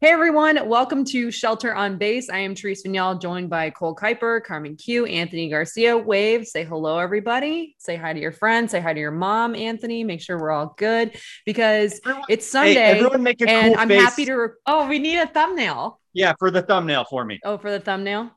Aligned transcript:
Hey 0.00 0.10
everyone, 0.10 0.68
welcome 0.68 1.04
to 1.06 1.32
Shelter 1.32 1.74
on 1.74 1.98
Base. 1.98 2.30
I 2.30 2.38
am 2.38 2.54
Therese 2.54 2.84
Vignal, 2.84 3.20
joined 3.20 3.50
by 3.50 3.70
Cole 3.70 3.96
Kuiper, 3.96 4.40
Carmen 4.44 4.76
Kiew, 4.76 5.12
Anthony 5.12 5.48
Garcia. 5.48 5.98
Wave, 5.98 6.46
say 6.46 6.62
hello, 6.62 6.98
everybody. 6.98 7.74
Say 7.78 7.96
hi 7.96 8.12
to 8.12 8.20
your 8.20 8.30
friends, 8.30 8.70
say 8.70 8.78
hi 8.78 8.94
to 8.94 9.00
your 9.00 9.10
mom, 9.10 9.56
Anthony. 9.56 10.04
Make 10.04 10.20
sure 10.20 10.38
we're 10.38 10.52
all 10.52 10.72
good 10.78 11.18
because 11.44 12.00
everyone, 12.04 12.26
it's 12.28 12.48
Sunday. 12.48 12.74
Hey, 12.74 12.98
everyone 12.98 13.24
make 13.24 13.40
a 13.42 13.48
and 13.48 13.74
cool 13.74 13.82
I'm 13.82 13.88
face. 13.88 14.00
happy 14.00 14.24
to. 14.26 14.34
Re- 14.34 14.48
oh, 14.66 14.86
we 14.86 15.00
need 15.00 15.18
a 15.18 15.26
thumbnail. 15.26 15.98
Yeah, 16.12 16.34
for 16.38 16.52
the 16.52 16.62
thumbnail 16.62 17.04
for 17.10 17.24
me. 17.24 17.40
Oh, 17.44 17.58
for 17.58 17.72
the 17.72 17.80
thumbnail. 17.80 18.30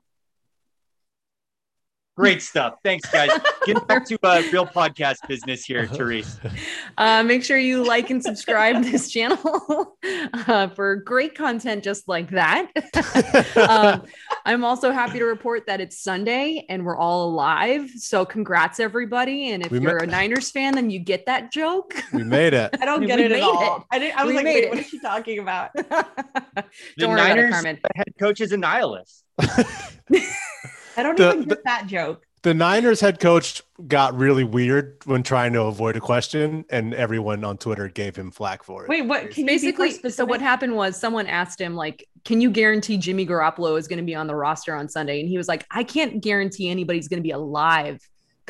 Great 2.22 2.44
stuff. 2.44 2.76
Thanks, 2.84 3.10
guys. 3.10 3.32
Get 3.66 3.88
back 3.88 4.06
to 4.10 4.20
uh, 4.22 4.44
real 4.54 4.68
podcast 4.68 5.28
business 5.28 5.66
here, 5.66 5.88
Therese. 5.88 6.40
Uh, 6.96 7.24
make 7.24 7.44
sure 7.44 7.58
you 7.58 7.84
like 7.84 8.12
and 8.12 8.22
subscribe 8.22 8.84
this 8.84 9.10
channel 9.10 9.98
uh, 10.34 10.68
for 10.68 10.98
great 10.98 11.34
content 11.34 11.84
just 11.84 12.08
like 12.08 12.30
that. 12.30 12.72
um, 13.58 14.04
I'm 14.46 14.64
also 14.64 14.92
happy 14.92 15.18
to 15.18 15.26
report 15.26 15.66
that 15.66 15.82
it's 15.82 16.00
Sunday 16.00 16.64
and 16.70 16.86
we're 16.86 16.96
all 16.96 17.28
alive. 17.28 17.90
So 17.96 18.24
congrats, 18.24 18.80
everybody. 18.80 19.50
And 19.50 19.66
if 19.66 19.72
we 19.72 19.80
you're 19.80 19.98
ma- 19.98 20.04
a 20.04 20.06
Niners 20.08 20.52
fan, 20.52 20.76
then 20.76 20.92
you 20.92 21.00
get 21.00 21.26
that 21.26 21.52
joke. 21.52 22.04
We 22.14 22.24
made 22.24 22.54
it. 22.54 22.70
I 22.80 22.86
don't 22.86 23.08
get 23.08 23.18
we 23.18 23.26
it 23.26 23.32
at 23.32 23.42
all. 23.42 23.78
It. 23.78 23.84
I, 23.90 23.98
didn't, 23.98 24.20
I 24.20 24.24
was 24.26 24.30
we 24.30 24.36
like, 24.36 24.46
wait, 24.46 24.64
it. 24.66 24.70
what 24.70 24.78
is 24.78 24.90
she 24.90 25.00
talking 25.00 25.40
about? 25.40 25.74
the 25.74 26.64
Niners 27.00 27.66
it, 27.66 27.80
head 27.96 28.14
coach 28.20 28.42
is 28.42 28.52
a 28.52 28.58
nihilist. 28.58 29.24
I 31.02 31.04
don't 31.04 31.18
the, 31.18 31.30
even 31.30 31.48
get 31.48 31.58
the, 31.58 31.62
that 31.66 31.88
joke. 31.88 32.26
The 32.44 32.54
Niners 32.54 33.00
head 33.00 33.20
coach 33.20 33.62
got 33.88 34.16
really 34.16 34.44
weird 34.44 34.98
when 35.06 35.22
trying 35.22 35.54
to 35.54 35.64
avoid 35.64 35.96
a 35.96 36.00
question, 36.00 36.66
and 36.70 36.94
everyone 36.94 37.44
on 37.44 37.58
Twitter 37.58 37.88
gave 37.88 38.16
him 38.16 38.32
flack 38.32 38.64
for 38.64 38.84
it. 38.84 38.90
Wait, 38.90 39.04
what? 39.04 39.30
Can 39.32 39.46
Basically, 39.46 39.92
so 40.10 40.26
what 40.26 40.42
happened 40.42 40.76
was 40.76 40.98
someone 40.98 41.28
asked 41.28 41.62
him, 41.62 41.76
like, 41.76 42.08
"Can 42.24 42.42
you 42.42 42.50
guarantee 42.50 42.98
Jimmy 42.98 43.28
Garoppolo 43.28 43.78
is 43.78 43.88
going 43.88 44.00
to 44.00 44.06
be 44.06 44.16
on 44.16 44.28
the 44.28 44.36
roster 44.36 44.76
on 44.76 44.90
Sunday?" 44.90 45.20
And 45.20 45.30
he 45.30 45.38
was 45.38 45.48
like, 45.48 45.66
"I 45.70 45.84
can't 45.84 46.22
guarantee 46.22 46.70
anybody's 46.70 47.08
going 47.08 47.20
to 47.20 47.24
be 47.24 47.32
alive." 47.32 48.00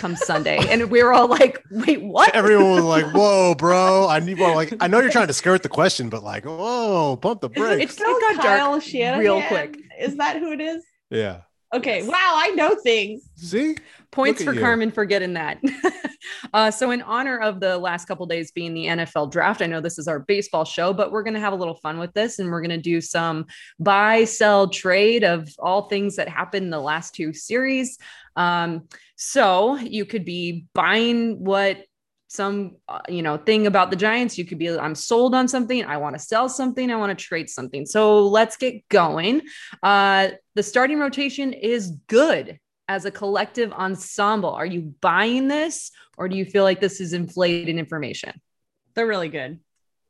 come 0.02 0.16
Sunday. 0.16 0.60
And 0.72 0.90
we 0.90 1.04
were 1.04 1.14
all 1.14 1.28
like, 1.28 1.62
wait, 1.70 2.02
what? 2.02 2.34
Everyone 2.34 2.72
was 2.72 2.84
like, 2.84 3.06
whoa, 3.14 3.56
bro. 3.56 4.08
I 4.08 4.20
need 4.20 4.40
well, 4.40 4.56
like 4.56 4.74
I 4.80 4.88
know 4.88 5.00
you're 5.00 5.12
trying 5.12 5.28
to 5.28 5.34
skirt 5.34 5.64
the 5.64 5.70
question, 5.70 6.10
but 6.10 6.24
like, 6.24 6.46
whoa, 6.46 7.18
pump 7.18 7.42
the 7.42 7.50
brakes. 7.50 7.84
It's 7.84 7.94
still 7.94 8.16
it 8.16 8.22
got 8.22 8.42
Kyle 8.42 8.72
dark 8.72 8.84
Shanahan. 8.84 9.20
real 9.20 9.42
quick. 9.44 9.78
Is 10.00 10.16
that 10.16 10.38
who 10.38 10.54
it 10.54 10.62
is? 10.62 10.84
Yeah. 11.10 11.42
Okay. 11.74 12.04
Wow, 12.04 12.34
I 12.36 12.50
know 12.50 12.76
things. 12.76 13.24
See? 13.36 13.76
Points 14.12 14.44
for 14.44 14.54
you. 14.54 14.60
Carmen 14.60 14.92
for 14.92 15.06
getting 15.06 15.34
that. 15.36 15.62
uh, 16.54 16.70
so, 16.70 16.92
in 16.92 17.02
honor 17.02 17.40
of 17.40 17.62
the 17.62 17.78
last 17.78 18.10
couple 18.10 18.26
days 18.26 18.52
being 18.52 18.74
the 18.74 18.88
NFL 18.88 19.32
draft, 19.32 19.62
I 19.62 19.68
know 19.68 19.80
this 19.80 19.98
is 19.98 20.08
our 20.10 20.20
baseball 20.20 20.66
show, 20.66 20.92
but 20.92 21.14
we're 21.14 21.24
going 21.24 21.34
to 21.34 21.40
have 21.40 21.54
a 21.54 21.56
little 21.56 21.76
fun 21.76 21.98
with 21.98 22.12
this 22.14 22.40
and 22.40 22.52
we're 22.52 22.60
going 22.62 22.72
to 22.72 22.78
do 22.78 23.00
some 23.00 23.46
buy, 23.80 24.26
sell, 24.26 24.68
trade 24.68 25.24
of 25.24 25.48
all 25.60 25.84
things 25.84 26.18
that 26.18 26.28
happened 26.28 26.66
in 26.66 26.72
the 26.72 26.82
last 26.82 27.16
two 27.16 27.32
series. 27.32 27.98
Um, 28.36 28.90
so, 29.16 29.78
you 29.78 30.04
could 30.06 30.26
be 30.26 30.66
buying 30.74 31.42
what 31.42 31.86
some 32.32 32.78
uh, 32.88 33.02
you 33.10 33.22
know 33.22 33.36
thing 33.36 33.68
about 33.68 33.90
the 33.90 33.96
giants 33.96 34.38
you 34.38 34.46
could 34.46 34.58
be 34.58 34.70
i'm 34.70 34.96
sold 34.96 35.36
on 35.36 35.50
something 35.50 35.84
i 35.84 35.98
want 35.98 36.16
to 36.16 36.20
sell 36.20 36.48
something 36.48 36.90
i 36.90 36.96
want 36.96 37.18
to 37.18 37.26
trade 37.26 37.50
something 37.50 37.86
so 37.86 38.26
let's 38.26 38.56
get 38.56 38.88
going 38.88 39.42
uh 39.84 40.30
the 40.56 40.64
starting 40.64 40.98
rotation 40.98 41.52
is 41.52 41.92
good 42.08 42.58
as 42.88 43.04
a 43.04 43.12
collective 43.12 43.74
ensemble 43.74 44.50
are 44.52 44.66
you 44.66 44.94
buying 45.02 45.50
this 45.50 45.92
or 46.18 46.30
do 46.30 46.38
you 46.38 46.46
feel 46.46 46.64
like 46.64 46.80
this 46.80 47.02
is 47.02 47.12
inflated 47.12 47.76
information 47.76 48.32
they're 48.96 49.08
really 49.08 49.30
good 49.30 49.60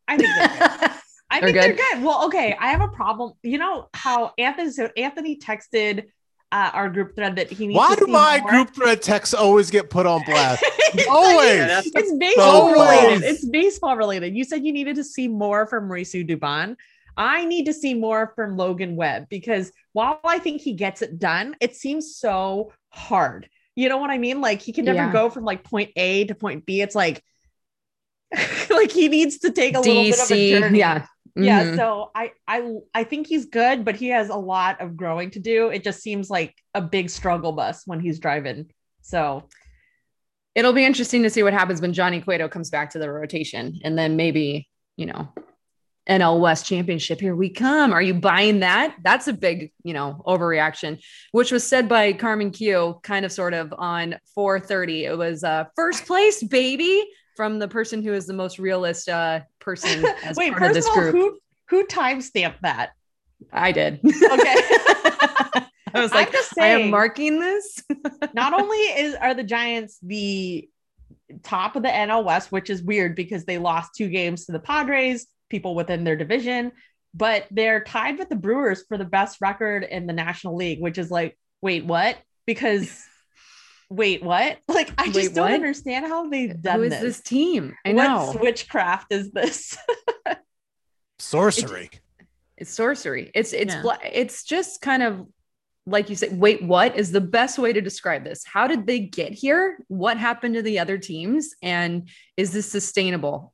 i 0.08 0.16
think 0.16 0.30
they're 0.38 0.70
good 0.80 0.92
I 1.34 1.40
they're 1.40 1.48
think 1.48 1.60
good? 1.60 1.78
they're 1.78 1.96
good. 1.96 2.04
Well, 2.04 2.26
okay. 2.26 2.58
I 2.60 2.72
have 2.72 2.82
a 2.82 2.90
problem. 2.90 3.32
You 3.42 3.58
know 3.58 3.88
how 3.94 4.34
Anthony 4.38 4.70
so 4.70 4.90
Anthony 4.98 5.38
texted 5.38 6.08
uh, 6.52 6.72
our 6.74 6.90
group 6.90 7.16
thread 7.16 7.36
that 7.38 7.50
he 7.50 7.68
needs. 7.68 7.78
Why 7.78 7.96
do 7.96 8.08
my 8.08 8.40
more. 8.40 8.50
group 8.50 8.76
thread 8.76 9.02
texts 9.02 9.34
always 9.34 9.70
get 9.70 9.90
put 9.90 10.06
on 10.06 10.22
blast? 10.26 10.64
always. 11.10 11.56
Yeah, 11.56 11.82
it's 11.84 12.14
baseball 12.14 12.46
always. 12.46 13.02
related. 13.02 13.24
It's 13.24 13.46
baseball 13.46 13.98
related. 13.98 14.36
You 14.36 14.44
said 14.44 14.66
you 14.66 14.74
needed 14.74 14.96
to 14.98 15.04
see 15.04 15.28
more 15.28 15.66
from 15.68 15.88
Mauricio 15.88 16.28
Dubon. 16.28 16.76
I 17.18 17.46
need 17.46 17.66
to 17.66 17.74
see 17.74 17.94
more 17.94 18.34
from 18.36 18.58
Logan 18.58 18.96
Webb 18.96 19.28
because 19.30 19.72
while 19.94 20.20
I 20.24 20.40
think 20.40 20.62
he 20.62 20.74
gets 20.74 21.02
it 21.02 21.20
done, 21.20 21.56
it 21.60 21.76
seems 21.76 22.16
so 22.16 22.74
hard. 22.90 23.50
You 23.76 23.90
know 23.90 23.98
what 23.98 24.10
I 24.10 24.18
mean? 24.18 24.42
Like 24.42 24.62
he 24.62 24.74
can 24.74 24.86
never 24.86 24.98
yeah. 24.98 25.12
go 25.12 25.30
from 25.30 25.46
like 25.46 25.64
point 25.64 25.92
A 25.96 26.26
to 26.26 26.36
point 26.36 26.66
B. 26.66 26.82
It's 26.82 26.96
like 26.96 27.24
like 28.70 28.92
he 28.92 29.08
needs 29.08 29.40
to 29.40 29.52
take 29.52 29.76
a 29.76 29.80
DC, 29.80 29.86
little 29.86 30.04
bit 30.04 30.20
of 30.20 30.32
a 30.32 30.60
journey. 30.60 30.80
Yeah. 30.80 31.06
Mm-hmm. 31.38 31.44
Yeah, 31.44 31.76
so 31.76 32.12
I 32.14 32.32
I 32.48 32.76
I 32.94 33.04
think 33.06 33.28
he's 33.28 33.46
good, 33.46 33.86
but 33.86 33.96
he 33.96 34.10
has 34.10 34.30
a 34.30 34.36
lot 34.36 34.82
of 34.82 34.98
growing 34.98 35.32
to 35.32 35.40
do. 35.40 35.70
It 35.70 35.84
just 35.84 36.02
seems 36.02 36.30
like 36.30 36.56
a 36.74 36.82
big 36.82 37.10
struggle 37.10 37.54
bus 37.54 37.84
when 37.86 38.02
he's 38.02 38.20
driving. 38.20 38.72
So 39.02 39.48
it'll 40.56 40.74
be 40.74 40.84
interesting 40.84 41.24
to 41.24 41.30
see 41.30 41.44
what 41.44 41.54
happens 41.54 41.80
when 41.80 41.94
Johnny 41.94 42.20
Cueto 42.20 42.50
comes 42.50 42.70
back 42.70 42.92
to 42.92 43.00
the 43.00 43.10
rotation, 43.10 43.80
and 43.84 43.98
then 43.98 44.18
maybe 44.18 44.68
you 44.98 45.06
know 45.06 45.30
NL 46.10 46.42
West 46.42 46.66
championship. 46.66 47.22
Here 47.22 47.36
we 47.36 47.50
come. 47.50 47.94
Are 47.94 48.02
you 48.02 48.16
buying 48.16 48.60
that? 48.60 48.98
That's 49.02 49.30
a 49.30 49.34
big, 49.34 49.72
you 49.84 49.94
know, 49.94 50.22
overreaction, 50.28 51.02
which 51.32 51.54
was 51.54 51.66
said 51.66 51.88
by 51.88 52.12
Carmen 52.12 52.52
Kiew 52.52 53.02
kind 53.04 53.24
of 53.24 53.32
sort 53.32 53.54
of 53.54 53.74
on 53.78 54.18
430. 54.36 55.06
It 55.06 55.18
was 55.18 55.46
uh 55.46 55.66
first 55.78 56.06
place, 56.06 56.44
baby 56.44 57.06
from 57.36 57.60
the 57.60 57.68
person 57.68 58.04
who 58.04 58.14
is 58.14 58.26
the 58.26 58.34
most 58.34 58.60
realist 58.60 59.10
uh, 59.10 59.42
person 59.60 60.06
as 60.24 60.38
Wait, 60.38 60.54
part 60.54 60.72
of 60.72 60.74
this 60.74 60.90
group. 60.90 61.14
Who 61.14 61.40
who 61.70 61.86
timestamped 61.88 62.60
that? 62.62 62.92
I 63.52 63.72
did. 63.72 64.00
Okay. 64.04 64.56
I 65.94 66.00
was 66.00 66.12
like, 66.14 66.34
saying, 66.34 66.82
I 66.82 66.84
am 66.84 66.90
marking 66.90 67.40
this. 67.40 67.84
not 68.34 68.54
only 68.54 68.78
is 68.78 69.16
are 69.16 69.34
the 69.34 69.44
Giants 69.44 69.98
the 70.02 70.70
top 71.44 71.76
of 71.76 71.84
the 71.84 71.90
NL 71.90 72.24
West, 72.24 72.52
which 72.52 72.70
is 72.70 72.82
weird 72.82 73.16
because 73.16 73.46
they 73.46 73.58
lost 73.58 73.92
two 73.96 74.10
games 74.10 74.46
to 74.46 74.52
the 74.52 74.60
Padres, 74.60 75.28
people 75.50 75.76
within 75.76 76.04
their 76.04 76.16
division, 76.16 76.72
but 77.14 77.46
they're 77.52 77.84
tied 77.84 78.20
with 78.20 78.30
the 78.30 78.36
Brewers 78.36 78.84
for 78.88 78.98
the 78.98 79.06
best 79.06 79.40
record 79.42 79.84
in 79.84 80.08
the 80.08 80.14
National 80.14 80.56
League, 80.56 80.82
which 80.82 80.98
is 80.98 81.12
like, 81.12 81.38
wait, 81.62 81.86
what? 81.86 82.18
Because 82.46 83.04
wait, 83.92 84.24
what? 84.24 84.58
Like, 84.68 84.92
I 84.98 85.08
just 85.08 85.18
wait, 85.18 85.36
don't 85.36 85.52
understand 85.52 86.06
how 86.06 86.30
they've 86.30 86.60
done 86.60 86.80
Who 86.80 86.84
is 86.84 86.92
this. 86.92 87.02
this 87.02 87.22
team? 87.22 87.76
I 87.86 87.92
know. 87.92 88.28
What 88.28 88.42
witchcraft 88.42 89.12
is 89.12 89.32
this? 89.32 89.78
sorcery. 91.20 91.90
It's, 91.92 92.32
it's, 92.58 92.72
sorcery. 92.72 93.32
It's 93.36 93.54
it's 93.54 93.76
yeah. 93.76 93.98
it's 94.02 94.44
just 94.44 94.82
kind 94.82 95.04
of 95.04 95.28
like 95.86 96.10
you 96.10 96.16
said. 96.16 96.40
Wait, 96.40 96.64
what 96.64 96.96
is 96.98 97.12
the 97.12 97.22
best 97.22 97.60
way 97.60 97.74
to 97.74 97.82
describe 97.82 98.24
this? 98.24 98.44
How 98.46 98.66
did 98.66 98.88
they 98.88 99.00
get 99.00 99.34
here? 99.34 99.78
What 99.88 100.18
happened 100.18 100.56
to 100.56 100.62
the 100.62 100.80
other 100.80 100.98
teams? 100.98 101.54
And 101.62 102.08
is 102.38 102.54
this 102.54 102.72
sustainable? 102.72 103.54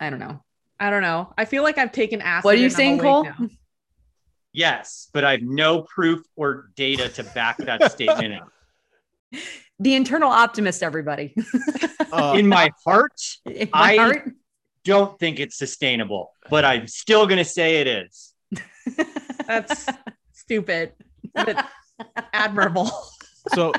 I 0.00 0.10
don't 0.10 0.20
know. 0.20 0.42
I 0.80 0.90
don't 0.90 1.02
know. 1.02 1.32
I 1.36 1.44
feel 1.44 1.62
like 1.62 1.76
I've 1.76 1.92
taken 1.92 2.22
acid. 2.22 2.46
What 2.46 2.54
are 2.54 2.60
you 2.60 2.70
saying, 2.70 2.98
Cole? 2.98 3.24
Now. 3.24 3.48
Yes, 4.52 5.10
but 5.12 5.24
I 5.24 5.32
have 5.32 5.42
no 5.42 5.82
proof 5.82 6.20
or 6.34 6.70
data 6.76 7.08
to 7.10 7.24
back 7.24 7.58
that 7.58 7.92
statement 7.92 8.34
up 8.34 8.48
the 9.78 9.94
internal 9.94 10.30
optimist, 10.30 10.82
everybody. 10.82 11.34
uh, 12.12 12.34
in 12.36 12.46
my 12.46 12.70
heart, 12.84 13.20
in 13.44 13.68
my 13.72 13.92
I 13.92 13.96
heart? 13.96 14.32
don't 14.84 15.18
think 15.18 15.40
it's 15.40 15.56
sustainable, 15.56 16.32
but 16.50 16.64
I'm 16.64 16.86
still 16.86 17.26
going 17.26 17.38
to 17.38 17.44
say 17.44 17.80
it 17.80 17.86
is. 17.86 18.34
That's 19.46 19.86
stupid, 20.32 20.92
but 21.34 21.66
admirable. 22.32 22.90
So 23.54 23.72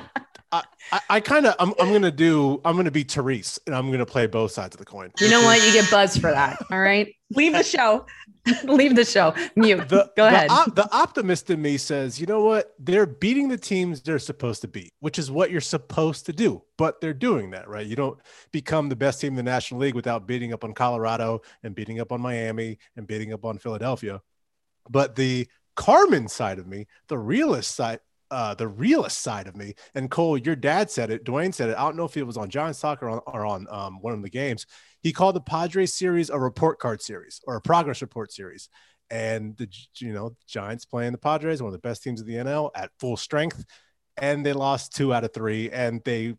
I, 0.55 0.63
I, 0.91 0.99
I 1.09 1.19
kind 1.19 1.45
of 1.45 1.55
I'm, 1.59 1.73
I'm 1.79 1.91
gonna 1.91 2.11
do 2.11 2.61
I'm 2.63 2.75
gonna 2.75 2.91
be 2.91 3.03
Therese 3.03 3.59
and 3.65 3.75
I'm 3.75 3.91
gonna 3.91 4.05
play 4.05 4.27
both 4.27 4.51
sides 4.51 4.75
of 4.75 4.79
the 4.79 4.85
coin. 4.85 5.11
You 5.19 5.29
know 5.29 5.43
what? 5.43 5.65
You 5.65 5.73
get 5.73 5.89
buzz 5.89 6.17
for 6.17 6.31
that. 6.31 6.63
All 6.71 6.79
right. 6.79 7.13
Leave 7.31 7.53
the 7.53 7.63
show. 7.63 8.05
Leave 8.63 8.95
the 8.95 9.03
show. 9.03 9.33
Mute. 9.55 9.89
The, 9.89 10.11
Go 10.15 10.27
ahead. 10.27 10.49
The, 10.49 10.53
op- 10.53 10.75
the, 10.75 10.95
optimist 10.95 11.49
in 11.49 11.59
me 11.59 11.77
says, 11.77 12.19
you 12.19 12.27
know 12.27 12.45
what? 12.45 12.75
They're 12.77 13.07
beating 13.07 13.49
the 13.49 13.57
teams 13.57 14.01
they're 14.01 14.19
supposed 14.19 14.61
to 14.61 14.67
beat, 14.67 14.93
which 14.99 15.17
is 15.17 15.31
what 15.31 15.49
you're 15.49 15.61
supposed 15.61 16.27
to 16.27 16.33
do. 16.33 16.61
But 16.77 17.01
they're 17.01 17.13
doing 17.13 17.51
that, 17.51 17.67
right? 17.67 17.85
You 17.85 17.95
don't 17.95 18.19
become 18.51 18.89
the 18.89 18.95
best 18.95 19.19
team 19.19 19.29
in 19.29 19.35
the 19.37 19.43
National 19.43 19.79
League 19.79 19.95
without 19.95 20.27
beating 20.27 20.53
up 20.53 20.63
on 20.63 20.73
Colorado 20.73 21.41
and 21.63 21.73
beating 21.73 21.99
up 21.99 22.11
on 22.11 22.21
Miami 22.21 22.77
and 22.95 23.07
beating 23.07 23.33
up 23.33 23.45
on 23.45 23.57
Philadelphia. 23.57 24.21
But 24.87 25.15
the 25.15 25.47
Carmen 25.75 26.27
side 26.27 26.59
of 26.59 26.67
me, 26.67 26.85
the 27.07 27.17
realist 27.17 27.75
side, 27.75 27.99
uh, 28.31 28.55
the 28.55 28.67
realist 28.67 29.19
side 29.21 29.47
of 29.47 29.55
me. 29.55 29.75
And 29.93 30.09
Cole, 30.09 30.37
your 30.37 30.55
dad 30.55 30.89
said 30.89 31.09
it. 31.09 31.23
Duane 31.23 31.51
said 31.51 31.69
it. 31.69 31.77
I 31.77 31.83
don't 31.83 31.95
know 31.95 32.05
if 32.05 32.17
it 32.17 32.23
was 32.23 32.37
on 32.37 32.49
Giants 32.49 32.79
Talk 32.79 33.03
or 33.03 33.09
on, 33.09 33.21
or 33.27 33.45
on 33.45 33.67
um, 33.69 34.01
one 34.01 34.13
of 34.13 34.21
the 34.21 34.29
games. 34.29 34.65
He 35.01 35.13
called 35.13 35.35
the 35.35 35.41
Padres 35.41 35.93
series 35.93 36.29
a 36.29 36.39
report 36.39 36.79
card 36.79 37.01
series 37.01 37.41
or 37.45 37.55
a 37.55 37.61
progress 37.61 38.01
report 38.01 38.31
series. 38.31 38.69
And 39.11 39.55
the 39.57 39.69
you 39.97 40.13
know 40.13 40.35
Giants 40.47 40.85
playing 40.85 41.11
the 41.11 41.19
Padres, 41.19 41.61
one 41.61 41.67
of 41.67 41.73
the 41.73 41.87
best 41.87 42.01
teams 42.01 42.21
of 42.21 42.27
the 42.27 42.33
NL 42.33 42.71
at 42.75 42.89
full 42.99 43.17
strength, 43.17 43.63
and 44.17 44.43
they 44.43 44.53
lost 44.53 44.95
two 44.95 45.13
out 45.13 45.23
of 45.23 45.31
three. 45.31 45.69
And 45.69 46.01
they 46.03 46.35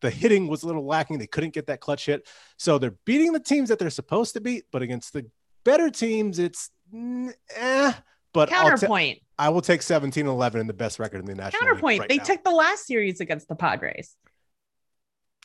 the 0.00 0.10
hitting 0.10 0.48
was 0.48 0.64
a 0.64 0.66
little 0.66 0.84
lacking. 0.84 1.18
They 1.18 1.28
couldn't 1.28 1.54
get 1.54 1.68
that 1.68 1.80
clutch 1.80 2.06
hit. 2.06 2.26
So 2.58 2.78
they're 2.78 2.96
beating 3.04 3.32
the 3.32 3.40
teams 3.40 3.68
that 3.68 3.78
they're 3.78 3.90
supposed 3.90 4.34
to 4.34 4.40
beat, 4.40 4.64
but 4.72 4.82
against 4.82 5.12
the 5.12 5.26
better 5.64 5.90
teams, 5.90 6.38
it's 6.38 6.70
eh, 7.54 7.92
but 8.32 8.52
I'll 8.52 8.62
ta- 8.64 8.68
Counterpoint. 8.70 9.18
I 9.38 9.48
will 9.48 9.60
take 9.62 9.82
17 9.82 10.26
11 10.26 10.60
in 10.60 10.66
the 10.66 10.72
best 10.72 10.98
record 10.98 11.20
in 11.20 11.26
the 11.26 11.34
national. 11.34 11.60
League 11.62 11.68
Counterpoint. 11.68 12.00
right 12.00 12.08
they 12.08 12.16
now. 12.18 12.24
took 12.24 12.44
the 12.44 12.50
last 12.50 12.86
series 12.86 13.20
against 13.20 13.48
the 13.48 13.54
Padres. 13.56 14.14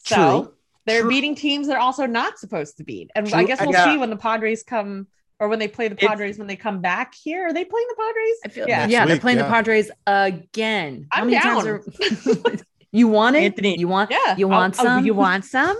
True. 0.05 0.15
So 0.15 0.53
they're 0.85 1.01
True. 1.01 1.09
beating 1.09 1.35
teams 1.35 1.67
they're 1.67 1.79
also 1.79 2.05
not 2.05 2.37
supposed 2.39 2.77
to 2.77 2.83
beat. 2.83 3.09
And 3.15 3.31
I 3.33 3.43
guess 3.43 3.59
we'll 3.61 3.71
Yeah. 3.71 3.85
see 3.93 3.97
when 3.97 4.09
the 4.09 4.17
Padres 4.17 4.63
come 4.63 5.07
or 5.39 5.47
when 5.49 5.59
they 5.59 5.67
play 5.67 5.87
the 5.87 5.95
It's- 5.95 6.07
Padres 6.09 6.37
when 6.37 6.47
they 6.47 6.55
come 6.55 6.81
back 6.81 7.13
here. 7.13 7.47
Are 7.47 7.53
they 7.53 7.65
playing 7.65 7.87
the 7.89 7.95
Padres? 7.95 8.37
I 8.45 8.47
feel 8.49 8.67
Yeah. 8.67 8.87
yeah, 8.87 8.99
Next 8.99 9.07
they're 9.09 9.19
playing 9.19 9.37
yeah. 9.39 9.43
the 9.43 9.49
Padres 9.49 9.91
again. 10.05 11.07
I'm 11.11 11.27
are 11.33 11.81
you 12.91 13.07
want 13.07 13.35
it? 13.35 13.43
Anthony- 13.43 13.77
you 13.79 13.87
want 13.87 14.11
Yeah. 14.11 14.35
you 14.37 14.47
want 14.47 14.75
Oh, 14.79 14.81
oh, 14.81 14.85
some? 14.85 15.05
you 15.05 15.13
want 15.25 15.45
some? 15.45 15.77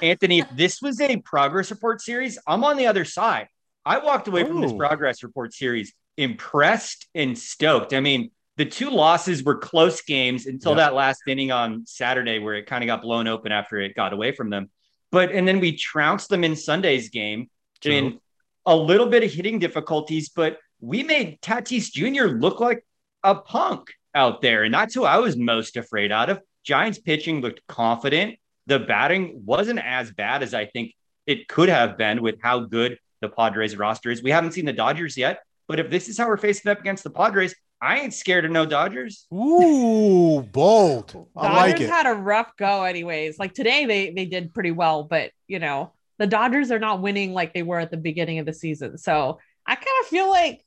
Anthony, 0.00 0.40
if 0.40 0.48
this 0.56 0.80
was 0.80 1.00
a 1.00 1.16
progress 1.18 1.70
report 1.70 2.00
series, 2.00 2.38
I'm 2.46 2.64
on 2.64 2.76
the 2.76 2.86
other 2.86 3.04
side. 3.04 3.48
I 3.84 3.98
walked 3.98 4.28
away 4.28 4.44
from 4.44 4.60
this 4.62 4.72
progress 4.72 5.22
report 5.22 5.52
series 5.52 5.92
impressed 6.16 7.06
and 7.14 7.36
stoked. 7.36 7.92
I 7.94 8.00
mean, 8.00 8.30
the 8.56 8.64
two 8.66 8.90
losses 8.90 9.42
were 9.42 9.56
close 9.58 10.02
games 10.02 10.46
until 10.46 10.72
Yeah. 10.72 10.76
that 10.76 10.94
last 10.94 11.22
inning 11.26 11.50
on 11.50 11.86
Saturday, 11.86 12.38
where 12.38 12.54
it 12.54 12.66
kind 12.66 12.84
of 12.84 12.86
got 12.86 13.02
blown 13.02 13.26
open 13.26 13.50
after 13.52 13.80
it 13.80 13.94
got 13.94 14.12
away 14.12 14.32
from 14.32 14.50
them. 14.50 14.70
But 15.10 15.32
and 15.32 15.46
then 15.46 15.60
we 15.60 15.76
trounced 15.76 16.28
them 16.28 16.44
in 16.44 16.56
Sunday's 16.56 17.08
game 17.08 17.50
True. 17.80 17.92
in 17.92 18.18
a 18.66 18.76
little 18.76 19.06
bit 19.06 19.22
of 19.24 19.32
hitting 19.32 19.58
difficulties, 19.58 20.28
but 20.28 20.58
we 20.80 21.02
made 21.02 21.40
Tatis 21.40 21.90
Jr. 21.92 22.34
look 22.36 22.60
like 22.60 22.84
a 23.22 23.34
punk 23.34 23.92
out 24.14 24.42
there. 24.42 24.64
And 24.64 24.72
that's 24.74 24.94
who 24.94 25.04
I 25.04 25.18
was 25.18 25.36
most 25.36 25.76
afraid 25.76 26.12
out 26.12 26.28
of. 26.30 26.40
Giants 26.64 26.98
pitching 26.98 27.40
looked 27.40 27.66
confident. 27.66 28.36
The 28.66 28.78
batting 28.78 29.42
wasn't 29.44 29.80
as 29.80 30.12
bad 30.12 30.42
as 30.42 30.54
I 30.54 30.66
think 30.66 30.94
it 31.26 31.48
could 31.48 31.68
have 31.68 31.96
been 31.96 32.22
with 32.22 32.36
how 32.42 32.60
good 32.60 32.98
the 33.20 33.28
Padres 33.28 33.76
roster 33.76 34.10
is. 34.10 34.22
We 34.22 34.30
haven't 34.30 34.52
seen 34.52 34.64
the 34.64 34.72
Dodgers 34.72 35.16
yet, 35.16 35.40
but 35.68 35.80
if 35.80 35.90
this 35.90 36.08
is 36.08 36.18
how 36.18 36.28
we're 36.28 36.36
facing 36.36 36.70
up 36.70 36.80
against 36.80 37.04
the 37.04 37.10
Padres, 37.10 37.54
I 37.80 37.98
ain't 38.00 38.14
scared 38.14 38.44
of 38.44 38.50
no 38.52 38.64
Dodgers. 38.66 39.26
Ooh, 39.34 40.42
bold. 40.42 41.26
I 41.36 41.48
Dodgers 41.48 41.72
like 41.72 41.80
it. 41.80 41.88
had 41.90 42.06
a 42.06 42.14
rough 42.14 42.56
go, 42.56 42.84
anyways. 42.84 43.38
Like 43.38 43.54
today, 43.54 43.86
they 43.86 44.10
they 44.10 44.24
did 44.26 44.54
pretty 44.54 44.70
well, 44.70 45.04
but 45.04 45.30
you 45.48 45.58
know 45.58 45.92
the 46.18 46.26
Dodgers 46.26 46.70
are 46.70 46.78
not 46.78 47.00
winning 47.02 47.32
like 47.32 47.52
they 47.54 47.62
were 47.62 47.80
at 47.80 47.90
the 47.90 47.96
beginning 47.96 48.38
of 48.38 48.46
the 48.46 48.52
season. 48.54 48.98
So 48.98 49.38
I 49.66 49.74
kind 49.74 49.86
of 50.02 50.06
feel 50.06 50.28
like 50.30 50.64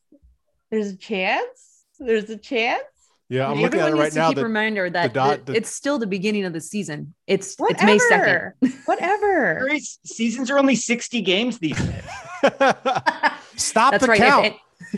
there's 0.72 0.88
a 0.92 0.98
chance. 0.98 1.84
There's 2.00 2.30
a 2.30 2.38
chance. 2.38 2.84
yeah, 3.30 3.46
I'm 3.46 3.52
Everyone 3.52 3.64
looking 3.64 3.80
at 3.80 3.88
it 3.88 3.92
needs 3.92 4.00
right 4.02 4.12
to 4.12 4.18
now. 4.20 4.28
keep 4.30 4.36
The, 4.38 4.44
reminder 4.44 4.90
that 4.90 5.14
Dod- 5.14 5.46
the- 5.46 5.54
the- 5.54 5.58
it's 5.60 5.70
still 5.74 5.98
the 5.98 6.08
beginning 6.08 6.44
of 6.44 6.52
the 6.52 6.60
season. 6.60 7.14
It's 7.28 7.56
it's 7.60 7.84
May 7.84 7.98
second. 8.00 8.54
Whatever. 8.86 9.60
Whatever. 9.64 9.80
Seasons 10.04 10.52
are 10.52 10.58
only 10.60 10.76
60 10.76 11.22
games 11.22 11.60
these 11.60 11.78
days. 11.78 12.04
Stop 13.56 13.92
That's 13.92 14.04
the 14.04 14.08
right. 14.10 14.20
count. 14.20 14.46
If, 14.48 14.54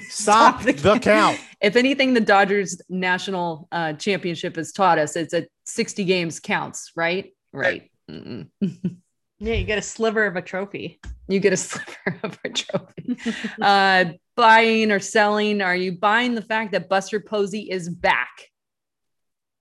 Stop, 0.09 0.61
Stop 0.61 0.63
the 0.63 0.73
the 0.73 0.99
count. 0.99 1.39
if 1.61 1.75
anything, 1.75 2.13
the 2.13 2.19
Dodgers 2.21 2.81
national 2.89 3.67
uh, 3.71 3.93
championship 3.93 4.55
has 4.55 4.71
taught 4.71 4.97
us 4.97 5.15
it's 5.15 5.33
a 5.33 5.47
60 5.65 6.03
games 6.05 6.39
counts, 6.39 6.91
right? 6.95 7.31
Right. 7.53 7.89
Mm-mm. 8.09 8.47
Yeah, 9.39 9.53
you 9.53 9.65
get 9.65 9.77
a 9.77 9.83
sliver 9.83 10.25
of 10.25 10.35
a 10.35 10.41
trophy. 10.41 10.99
You 11.27 11.39
get 11.39 11.53
a 11.53 11.57
sliver 11.69 12.19
of 12.23 12.39
a 12.43 12.49
trophy. 12.49 13.17
uh, 13.61 14.05
buying 14.35 14.91
or 14.91 14.99
selling? 14.99 15.61
Are 15.61 15.75
you 15.75 15.91
buying 15.91 16.33
the 16.33 16.41
fact 16.41 16.71
that 16.71 16.89
Buster 16.89 17.19
Posey 17.19 17.69
is 17.69 17.87
back? 17.87 18.31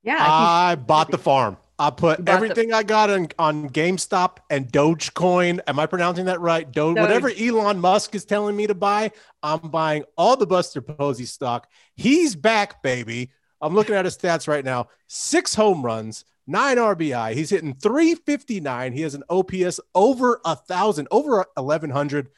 Yeah. 0.02 0.16
I 0.18 0.76
bought 0.76 1.10
the 1.10 1.18
farm. 1.18 1.58
I 1.78 1.90
put 1.90 2.00
bought 2.00 2.24
the- 2.24 2.32
everything 2.32 2.72
I 2.72 2.82
got 2.82 3.10
on, 3.10 3.28
on 3.38 3.68
GameStop 3.70 4.38
and 4.48 4.70
Dogecoin. 4.70 5.60
Am 5.66 5.78
I 5.78 5.86
pronouncing 5.86 6.24
that 6.26 6.40
right? 6.40 6.70
Doge, 6.70 6.96
Doge. 6.96 7.02
Whatever 7.02 7.30
Elon 7.30 7.80
Musk 7.80 8.14
is 8.14 8.24
telling 8.24 8.56
me 8.56 8.66
to 8.66 8.74
buy, 8.74 9.10
I'm 9.42 9.60
buying 9.60 10.04
all 10.16 10.36
the 10.36 10.46
Buster 10.46 10.80
Posey 10.80 11.26
stock. 11.26 11.68
He's 11.94 12.34
back, 12.34 12.82
baby. 12.82 13.30
I'm 13.60 13.74
looking 13.74 13.94
at 13.94 14.04
his 14.04 14.16
stats 14.16 14.48
right 14.48 14.64
now. 14.64 14.88
Six 15.08 15.54
home 15.54 15.82
runs, 15.82 16.24
nine 16.46 16.78
RBI. 16.78 17.34
He's 17.34 17.50
hitting 17.50 17.74
359. 17.74 18.92
He 18.92 19.02
has 19.02 19.14
an 19.14 19.24
OPS 19.28 19.80
over 19.94 20.40
a 20.44 20.56
thousand, 20.56 21.08
over 21.10 21.44
1100. 21.54 22.28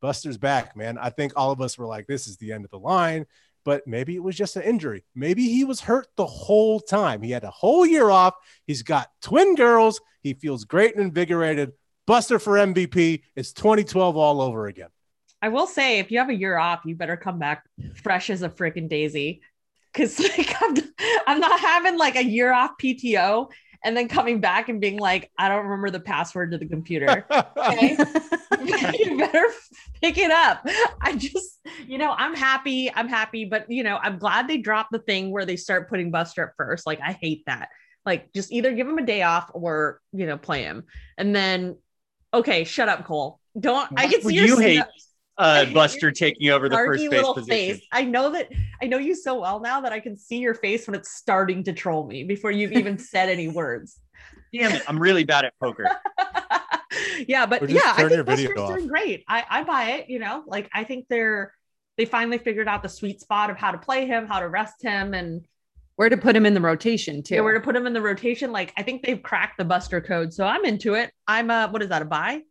Buster's 0.00 0.36
back, 0.36 0.76
man. 0.76 0.98
I 0.98 1.08
think 1.10 1.32
all 1.34 1.50
of 1.50 1.62
us 1.62 1.78
were 1.78 1.86
like, 1.86 2.06
this 2.06 2.26
is 2.28 2.36
the 2.36 2.52
end 2.52 2.64
of 2.64 2.70
the 2.70 2.78
line 2.78 3.26
but 3.64 3.86
maybe 3.86 4.14
it 4.14 4.22
was 4.22 4.36
just 4.36 4.56
an 4.56 4.62
injury. 4.62 5.04
Maybe 5.14 5.48
he 5.48 5.64
was 5.64 5.80
hurt 5.80 6.06
the 6.16 6.26
whole 6.26 6.80
time. 6.80 7.22
He 7.22 7.30
had 7.30 7.44
a 7.44 7.50
whole 7.50 7.86
year 7.86 8.10
off. 8.10 8.34
He's 8.66 8.82
got 8.82 9.10
twin 9.22 9.54
girls. 9.54 10.00
He 10.22 10.34
feels 10.34 10.64
great 10.64 10.94
and 10.94 11.04
invigorated. 11.04 11.72
Buster 12.06 12.38
for 12.38 12.54
MVP. 12.54 13.22
It's 13.34 13.52
2012 13.52 14.16
all 14.16 14.40
over 14.40 14.66
again. 14.66 14.88
I 15.40 15.48
will 15.48 15.66
say, 15.66 15.98
if 15.98 16.10
you 16.10 16.18
have 16.18 16.30
a 16.30 16.34
year 16.34 16.56
off, 16.56 16.82
you 16.84 16.94
better 16.94 17.16
come 17.16 17.38
back 17.38 17.64
fresh 18.02 18.30
as 18.30 18.42
a 18.42 18.48
freaking 18.48 18.88
daisy. 18.88 19.42
Cause 19.94 20.18
like 20.38 20.54
I'm, 20.60 20.76
I'm 21.26 21.40
not 21.40 21.60
having 21.60 21.98
like 21.98 22.16
a 22.16 22.24
year 22.24 22.52
off 22.52 22.72
PTO 22.82 23.50
and 23.84 23.96
then 23.96 24.08
coming 24.08 24.40
back 24.40 24.68
and 24.68 24.80
being 24.80 24.98
like, 24.98 25.30
I 25.38 25.48
don't 25.48 25.64
remember 25.64 25.90
the 25.90 26.00
password 26.00 26.52
to 26.52 26.58
the 26.58 26.66
computer. 26.66 27.26
Okay. 27.56 27.96
you 28.98 29.18
better 29.18 29.44
pick 30.02 30.18
it 30.18 30.30
up. 30.30 30.66
I 31.00 31.16
just, 31.16 31.60
you 31.86 31.98
know, 31.98 32.12
I'm 32.12 32.34
happy. 32.34 32.90
I'm 32.94 33.08
happy, 33.08 33.44
but 33.44 33.70
you 33.70 33.82
know, 33.82 33.96
I'm 33.96 34.18
glad 34.18 34.48
they 34.48 34.58
dropped 34.58 34.92
the 34.92 34.98
thing 34.98 35.30
where 35.30 35.44
they 35.44 35.56
start 35.56 35.88
putting 35.88 36.10
Buster 36.10 36.48
at 36.48 36.50
first. 36.56 36.86
Like, 36.86 37.00
I 37.00 37.12
hate 37.12 37.44
that. 37.46 37.68
Like, 38.04 38.32
just 38.32 38.52
either 38.52 38.72
give 38.72 38.86
him 38.86 38.98
a 38.98 39.06
day 39.06 39.22
off 39.22 39.50
or 39.54 40.00
you 40.12 40.26
know, 40.26 40.36
play 40.36 40.62
him. 40.62 40.84
And 41.16 41.34
then, 41.34 41.76
okay, 42.32 42.64
shut 42.64 42.88
up, 42.88 43.04
Cole. 43.06 43.40
Don't. 43.58 43.88
I 43.96 44.08
can 44.08 44.22
see 44.22 44.34
your 44.34 44.46
you 44.46 44.58
hate 44.58 44.76
sn- 44.76 44.88
uh, 45.36 45.64
Buster 45.66 46.10
taking 46.10 46.50
over 46.50 46.68
the 46.68 46.76
first 46.76 47.02
base 47.02 47.10
little 47.10 47.34
position? 47.34 47.76
face. 47.76 47.86
I 47.92 48.04
know 48.04 48.30
that 48.32 48.52
I 48.82 48.86
know 48.86 48.98
you 48.98 49.14
so 49.14 49.40
well 49.40 49.60
now 49.60 49.80
that 49.80 49.92
I 49.92 50.00
can 50.00 50.16
see 50.16 50.38
your 50.38 50.54
face 50.54 50.86
when 50.86 50.94
it's 50.94 51.10
starting 51.10 51.64
to 51.64 51.72
troll 51.72 52.06
me 52.06 52.24
before 52.24 52.50
you've 52.50 52.72
even 52.72 52.98
said 52.98 53.28
any 53.28 53.48
words. 53.48 53.98
Damn 54.52 54.72
it, 54.72 54.82
I'm 54.88 54.98
really 54.98 55.24
bad 55.24 55.44
at 55.44 55.54
poker. 55.60 55.90
yeah, 57.26 57.46
but 57.46 57.68
yeah, 57.68 57.94
I 57.96 58.08
think 58.08 58.24
Buster's 58.24 58.58
off. 58.58 58.74
doing 58.76 58.86
great. 58.86 59.24
I, 59.28 59.44
I 59.48 59.64
buy 59.64 59.90
it, 59.92 60.08
you 60.08 60.18
know, 60.20 60.44
like 60.46 60.70
I 60.72 60.84
think 60.84 61.06
they're 61.08 61.52
they 61.96 62.04
finally 62.04 62.38
figured 62.38 62.68
out 62.68 62.82
the 62.82 62.88
sweet 62.88 63.20
spot 63.20 63.50
of 63.50 63.56
how 63.56 63.70
to 63.70 63.78
play 63.78 64.06
him, 64.06 64.26
how 64.26 64.40
to 64.40 64.48
rest 64.48 64.82
him, 64.82 65.14
and 65.14 65.44
Where 65.96 66.08
to 66.08 66.16
put 66.16 66.34
him 66.34 66.46
in 66.46 66.54
the 66.54 66.60
rotation 66.60 67.22
too? 67.22 67.36
yeah, 67.36 67.40
where 67.40 67.54
to 67.54 67.60
put 67.60 67.74
him 67.76 67.86
in 67.86 67.92
the 67.92 68.02
rotation. 68.02 68.52
Like 68.52 68.72
I 68.76 68.82
think 68.82 69.02
they've 69.02 69.22
cracked 69.22 69.58
the 69.58 69.64
Buster 69.64 70.00
code, 70.00 70.32
so 70.32 70.46
I'm 70.46 70.64
into 70.64 70.94
it. 70.94 71.10
I'm 71.26 71.50
a 71.50 71.68
what 71.68 71.82
is 71.82 71.88
that 71.88 72.02
a 72.02 72.04
buy? 72.04 72.42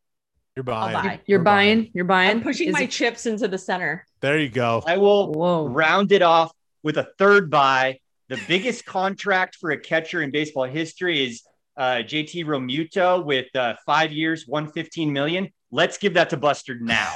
You're 0.55 0.63
buying. 0.63 0.93
buy. 0.93 1.19
You're 1.25 1.39
We're 1.39 1.43
buying. 1.43 1.91
You're 1.93 2.05
buying. 2.05 2.29
I'm 2.31 2.43
pushing 2.43 2.67
Is 2.67 2.73
my 2.73 2.83
it- 2.83 2.91
chips 2.91 3.25
into 3.25 3.47
the 3.47 3.57
center. 3.57 4.05
There 4.21 4.37
you 4.37 4.49
go. 4.49 4.83
I 4.85 4.97
will 4.97 5.31
Whoa. 5.33 5.67
round 5.67 6.11
it 6.11 6.21
off 6.21 6.51
with 6.83 6.97
a 6.97 7.07
third 7.17 7.49
buy. 7.49 7.99
The 8.29 8.39
biggest 8.47 8.85
contract 8.97 9.55
for 9.55 9.71
a 9.71 9.77
catcher 9.77 10.21
in 10.21 10.31
baseball 10.31 10.65
history 10.65 11.25
is 11.27 11.43
uh, 11.75 12.03
JT 12.05 12.45
Realmuto 12.45 13.23
with 13.25 13.53
uh, 13.55 13.75
five 13.85 14.11
years, 14.11 14.47
115 14.47 15.11
million. 15.11 15.49
Let's 15.71 15.97
give 15.97 16.13
that 16.13 16.29
to 16.29 16.37
Buster 16.37 16.77
now. 16.79 17.11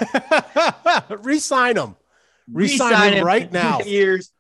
Resign 1.22 1.78
him. 1.78 1.96
Resign 2.52 3.14
him 3.14 3.26
right 3.26 3.52
now. 3.52 3.82
Years. 3.82 4.32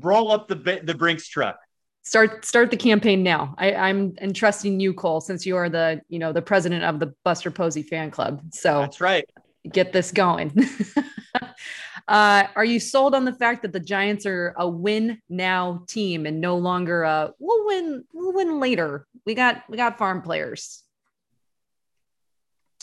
Roll 0.00 0.30
up 0.30 0.46
the 0.46 0.80
the 0.84 0.94
Brinks 0.94 1.26
truck. 1.28 1.58
Start 2.04 2.44
start 2.44 2.70
the 2.70 2.76
campaign 2.76 3.22
now. 3.22 3.54
I, 3.56 3.74
I'm 3.74 4.14
entrusting 4.20 4.78
you, 4.78 4.92
Cole, 4.92 5.22
since 5.22 5.46
you 5.46 5.56
are 5.56 5.70
the 5.70 6.02
you 6.08 6.18
know 6.18 6.32
the 6.32 6.42
president 6.42 6.84
of 6.84 7.00
the 7.00 7.14
Buster 7.24 7.50
Posey 7.50 7.82
fan 7.82 8.10
club. 8.10 8.42
So 8.52 8.80
That's 8.80 9.00
right. 9.00 9.28
get 9.72 9.94
this 9.94 10.12
going. 10.12 10.52
uh, 12.08 12.44
are 12.54 12.64
you 12.64 12.78
sold 12.78 13.14
on 13.14 13.24
the 13.24 13.32
fact 13.32 13.62
that 13.62 13.72
the 13.72 13.80
Giants 13.80 14.26
are 14.26 14.54
a 14.58 14.68
win 14.68 15.18
now 15.30 15.82
team 15.88 16.26
and 16.26 16.42
no 16.42 16.58
longer 16.58 17.04
a 17.04 17.32
we'll 17.38 17.64
win 17.64 18.04
we'll 18.12 18.34
win 18.34 18.60
later? 18.60 19.06
We 19.24 19.34
got 19.34 19.62
we 19.70 19.78
got 19.78 19.96
farm 19.96 20.20
players. 20.20 20.82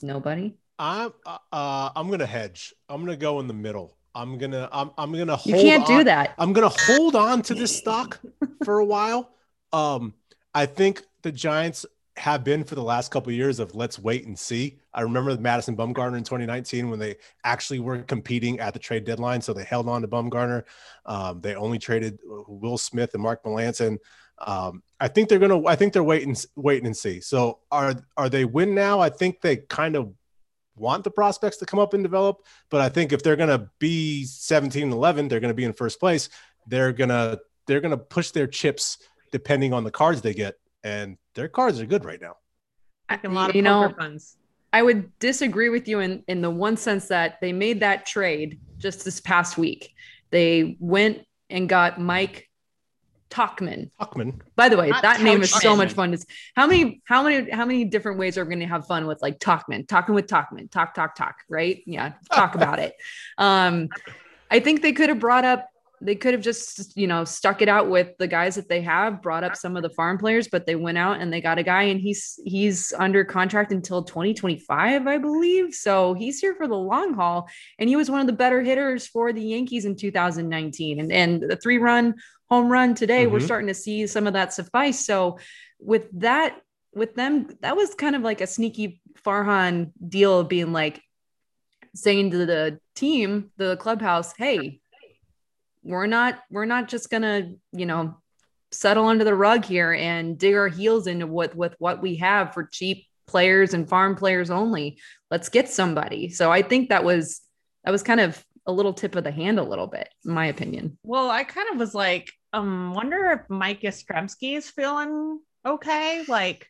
Nobody. 0.01 0.55
I'm 0.79 1.13
uh, 1.27 1.37
uh, 1.51 1.91
I'm 1.95 2.09
gonna 2.09 2.25
hedge. 2.25 2.73
I'm 2.89 3.01
gonna 3.01 3.17
go 3.17 3.39
in 3.39 3.47
the 3.47 3.53
middle. 3.53 3.97
I'm 4.13 4.37
gonna 4.37 4.67
I'm 4.71 4.91
I'm 4.97 5.11
gonna 5.13 5.35
hold 5.35 5.55
You 5.55 5.61
can't 5.61 5.87
do 5.87 6.03
that. 6.03 6.33
I'm 6.37 6.53
gonna 6.53 6.69
hold 6.69 7.15
on 7.15 7.41
to 7.43 7.53
this 7.53 7.75
stock 7.75 8.19
for 8.63 8.79
a 8.79 8.85
while. 8.85 9.29
Um, 9.73 10.15
I 10.53 10.65
think 10.65 11.01
the 11.21 11.31
Giants 11.31 11.85
have 12.17 12.43
been 12.43 12.65
for 12.65 12.75
the 12.75 12.83
last 12.83 13.09
couple 13.09 13.29
of 13.29 13.37
years 13.37 13.59
of 13.59 13.73
let's 13.73 13.97
wait 13.97 14.25
and 14.25 14.37
see. 14.37 14.79
I 14.93 15.01
remember 15.01 15.37
Madison 15.37 15.77
Bumgarner 15.77 16.17
in 16.17 16.25
2019 16.25 16.89
when 16.89 16.99
they 16.99 17.15
actually 17.45 17.79
were 17.79 17.99
competing 17.99 18.59
at 18.59 18.73
the 18.73 18.79
trade 18.79 19.05
deadline, 19.05 19.39
so 19.39 19.53
they 19.53 19.63
held 19.63 19.87
on 19.87 20.01
to 20.01 20.09
Bumgarner. 20.09 20.63
Um, 21.05 21.39
they 21.39 21.55
only 21.55 21.79
traded 21.79 22.19
Will 22.25 22.77
Smith 22.77 23.13
and 23.13 23.23
Mark 23.23 23.45
Melancon. 23.45 23.97
Um, 24.39 24.83
I 24.99 25.07
think 25.07 25.29
they're 25.29 25.39
gonna. 25.39 25.65
I 25.65 25.75
think 25.75 25.93
they're 25.93 26.03
waiting, 26.03 26.35
waiting 26.55 26.87
and 26.87 26.97
see. 26.97 27.21
So 27.21 27.59
are 27.71 27.95
are 28.17 28.29
they 28.29 28.43
win 28.43 28.75
now? 28.75 28.99
I 28.99 29.09
think 29.09 29.39
they 29.39 29.57
kind 29.57 29.95
of 29.95 30.13
want 30.75 31.03
the 31.03 31.11
prospects 31.11 31.57
to 31.57 31.65
come 31.65 31.79
up 31.79 31.93
and 31.93 32.03
develop. 32.03 32.45
But 32.69 32.81
I 32.81 32.89
think 32.89 33.11
if 33.11 33.23
they're 33.23 33.35
going 33.35 33.49
to 33.49 33.69
be 33.79 34.25
17 34.25 34.91
11, 34.91 35.27
they're 35.27 35.39
going 35.39 35.49
to 35.49 35.55
be 35.55 35.65
in 35.65 35.73
first 35.73 35.99
place. 35.99 36.29
They're 36.67 36.93
going 36.93 37.09
to 37.09 37.39
they're 37.67 37.81
going 37.81 37.91
to 37.91 37.97
push 37.97 38.31
their 38.31 38.47
chips 38.47 38.97
depending 39.31 39.73
on 39.73 39.83
the 39.83 39.91
cards 39.91 40.21
they 40.21 40.33
get 40.33 40.55
and 40.83 41.17
their 41.35 41.47
cards 41.47 41.79
are 41.79 41.85
good 41.85 42.05
right 42.05 42.21
now. 42.21 42.35
Like 43.09 43.23
a 43.23 43.29
lot 43.29 43.49
of 43.49 43.55
you 43.55 43.63
poker 43.63 43.89
know, 43.89 43.95
funds. 43.97 44.37
I 44.73 44.81
would 44.81 45.17
disagree 45.19 45.69
with 45.69 45.87
you 45.87 45.99
in 45.99 46.23
in 46.27 46.41
the 46.41 46.49
one 46.49 46.77
sense 46.77 47.07
that 47.09 47.39
they 47.41 47.51
made 47.51 47.79
that 47.81 48.05
trade 48.05 48.59
just 48.77 49.03
this 49.03 49.19
past 49.19 49.57
week. 49.57 49.93
They 50.29 50.77
went 50.79 51.25
and 51.49 51.67
got 51.67 51.99
Mike 51.99 52.49
Tauchman. 53.31 53.89
Tauchman. 53.99 54.41
By 54.55 54.69
the 54.69 54.77
way, 54.77 54.89
Not 54.89 55.01
that 55.01 55.21
name 55.21 55.41
is 55.41 55.51
so 55.51 55.75
much 55.75 55.93
fun. 55.93 56.13
It's, 56.13 56.25
how 56.55 56.67
many, 56.67 57.01
how 57.05 57.23
many, 57.23 57.49
how 57.49 57.65
many 57.65 57.85
different 57.85 58.19
ways 58.19 58.37
are 58.37 58.43
we 58.43 58.49
going 58.49 58.59
to 58.59 58.67
have 58.67 58.85
fun 58.85 59.07
with 59.07 59.21
like 59.21 59.39
Tauchman, 59.39 59.87
talking 59.87 60.13
with 60.13 60.27
Tauchman, 60.27 60.69
talk, 60.69 60.93
talk, 60.93 61.15
talk, 61.15 61.37
right? 61.49 61.81
Yeah, 61.85 62.13
talk 62.31 62.55
about 62.55 62.79
it. 62.79 62.93
Um, 63.37 63.89
I 64.51 64.59
think 64.59 64.81
they 64.81 64.91
could 64.91 65.09
have 65.09 65.19
brought 65.19 65.45
up, 65.45 65.67
they 66.01 66.15
could 66.15 66.33
have 66.33 66.41
just, 66.41 66.97
you 66.97 67.07
know, 67.07 67.23
stuck 67.23 67.61
it 67.61 67.69
out 67.69 67.89
with 67.89 68.17
the 68.17 68.27
guys 68.27 68.55
that 68.55 68.67
they 68.67 68.81
have, 68.81 69.21
brought 69.21 69.43
up 69.43 69.55
some 69.55 69.77
of 69.77 69.83
the 69.83 69.89
farm 69.89 70.17
players, 70.17 70.47
but 70.47 70.65
they 70.65 70.75
went 70.75 70.97
out 70.97 71.21
and 71.21 71.31
they 71.31 71.39
got 71.39 71.57
a 71.57 71.63
guy 71.63 71.83
and 71.83 72.01
he's 72.01 72.39
he's 72.43 72.93
under 72.97 73.23
contract 73.23 73.71
until 73.71 74.03
2025, 74.03 75.07
I 75.07 75.17
believe. 75.17 75.73
So 75.73 76.13
he's 76.13 76.39
here 76.39 76.55
for 76.55 76.67
the 76.67 76.77
long 76.77 77.13
haul. 77.13 77.47
And 77.79 77.87
he 77.87 77.95
was 77.95 78.11
one 78.11 78.19
of 78.19 78.27
the 78.27 78.33
better 78.33 78.61
hitters 78.61 79.07
for 79.07 79.31
the 79.31 79.41
Yankees 79.41 79.85
in 79.85 79.95
2019. 79.95 80.99
And 80.99 81.11
and 81.11 81.41
the 81.41 81.55
three 81.55 81.77
run 81.77 82.15
home 82.51 82.69
run 82.69 82.93
today, 82.93 83.27
we're 83.27 83.39
Mhm. 83.39 83.45
starting 83.45 83.67
to 83.69 83.73
see 83.73 84.05
some 84.05 84.27
of 84.27 84.33
that 84.33 84.53
suffice. 84.53 85.05
So 85.05 85.39
with 85.79 86.09
that, 86.19 86.61
with 86.93 87.15
them, 87.15 87.47
that 87.61 87.77
was 87.77 87.95
kind 87.95 88.13
of 88.13 88.23
like 88.23 88.41
a 88.41 88.45
sneaky 88.47 89.01
Farhan 89.25 89.93
deal 90.05 90.39
of 90.41 90.49
being 90.49 90.73
like 90.73 91.01
saying 91.95 92.31
to 92.31 92.45
the 92.45 92.77
team, 92.93 93.51
the 93.55 93.77
clubhouse, 93.77 94.33
hey, 94.37 94.81
we're 95.83 96.07
not 96.07 96.43
we're 96.51 96.65
not 96.65 96.87
just 96.89 97.09
gonna 97.09 97.53
you 97.71 97.85
know 97.85 98.15
settle 98.71 99.05
under 99.07 99.23
the 99.23 99.33
rug 99.33 99.65
here 99.65 99.93
and 99.93 100.37
dig 100.37 100.53
our 100.53 100.67
heels 100.67 101.07
into 101.07 101.25
what 101.25 101.55
with 101.55 101.73
what 101.79 102.01
we 102.01 102.17
have 102.17 102.53
for 102.53 102.65
cheap 102.65 103.07
players 103.27 103.73
and 103.73 103.89
farm 103.89 104.15
players 104.15 104.51
only 104.51 104.99
let's 105.31 105.49
get 105.49 105.67
somebody 105.67 106.29
so 106.29 106.51
i 106.51 106.61
think 106.61 106.89
that 106.89 107.03
was 107.03 107.41
that 107.83 107.89
was 107.91 108.03
kind 108.03 108.19
of 108.19 108.45
a 108.67 108.71
little 108.71 108.93
tip 108.93 109.15
of 109.15 109.23
the 109.23 109.31
hand 109.31 109.57
a 109.57 109.63
little 109.63 109.87
bit 109.87 110.07
in 110.23 110.31
my 110.33 110.45
opinion 110.45 110.97
Well, 111.03 111.31
I 111.31 111.43
kind 111.43 111.67
of 111.71 111.77
was 111.79 111.95
like, 111.95 112.31
um, 112.53 112.93
wonder 112.93 113.31
if 113.31 113.49
Mike 113.49 113.81
Yastrzemski 113.81 114.57
is 114.57 114.69
feeling 114.69 115.39
okay. 115.65 116.23
Like, 116.27 116.67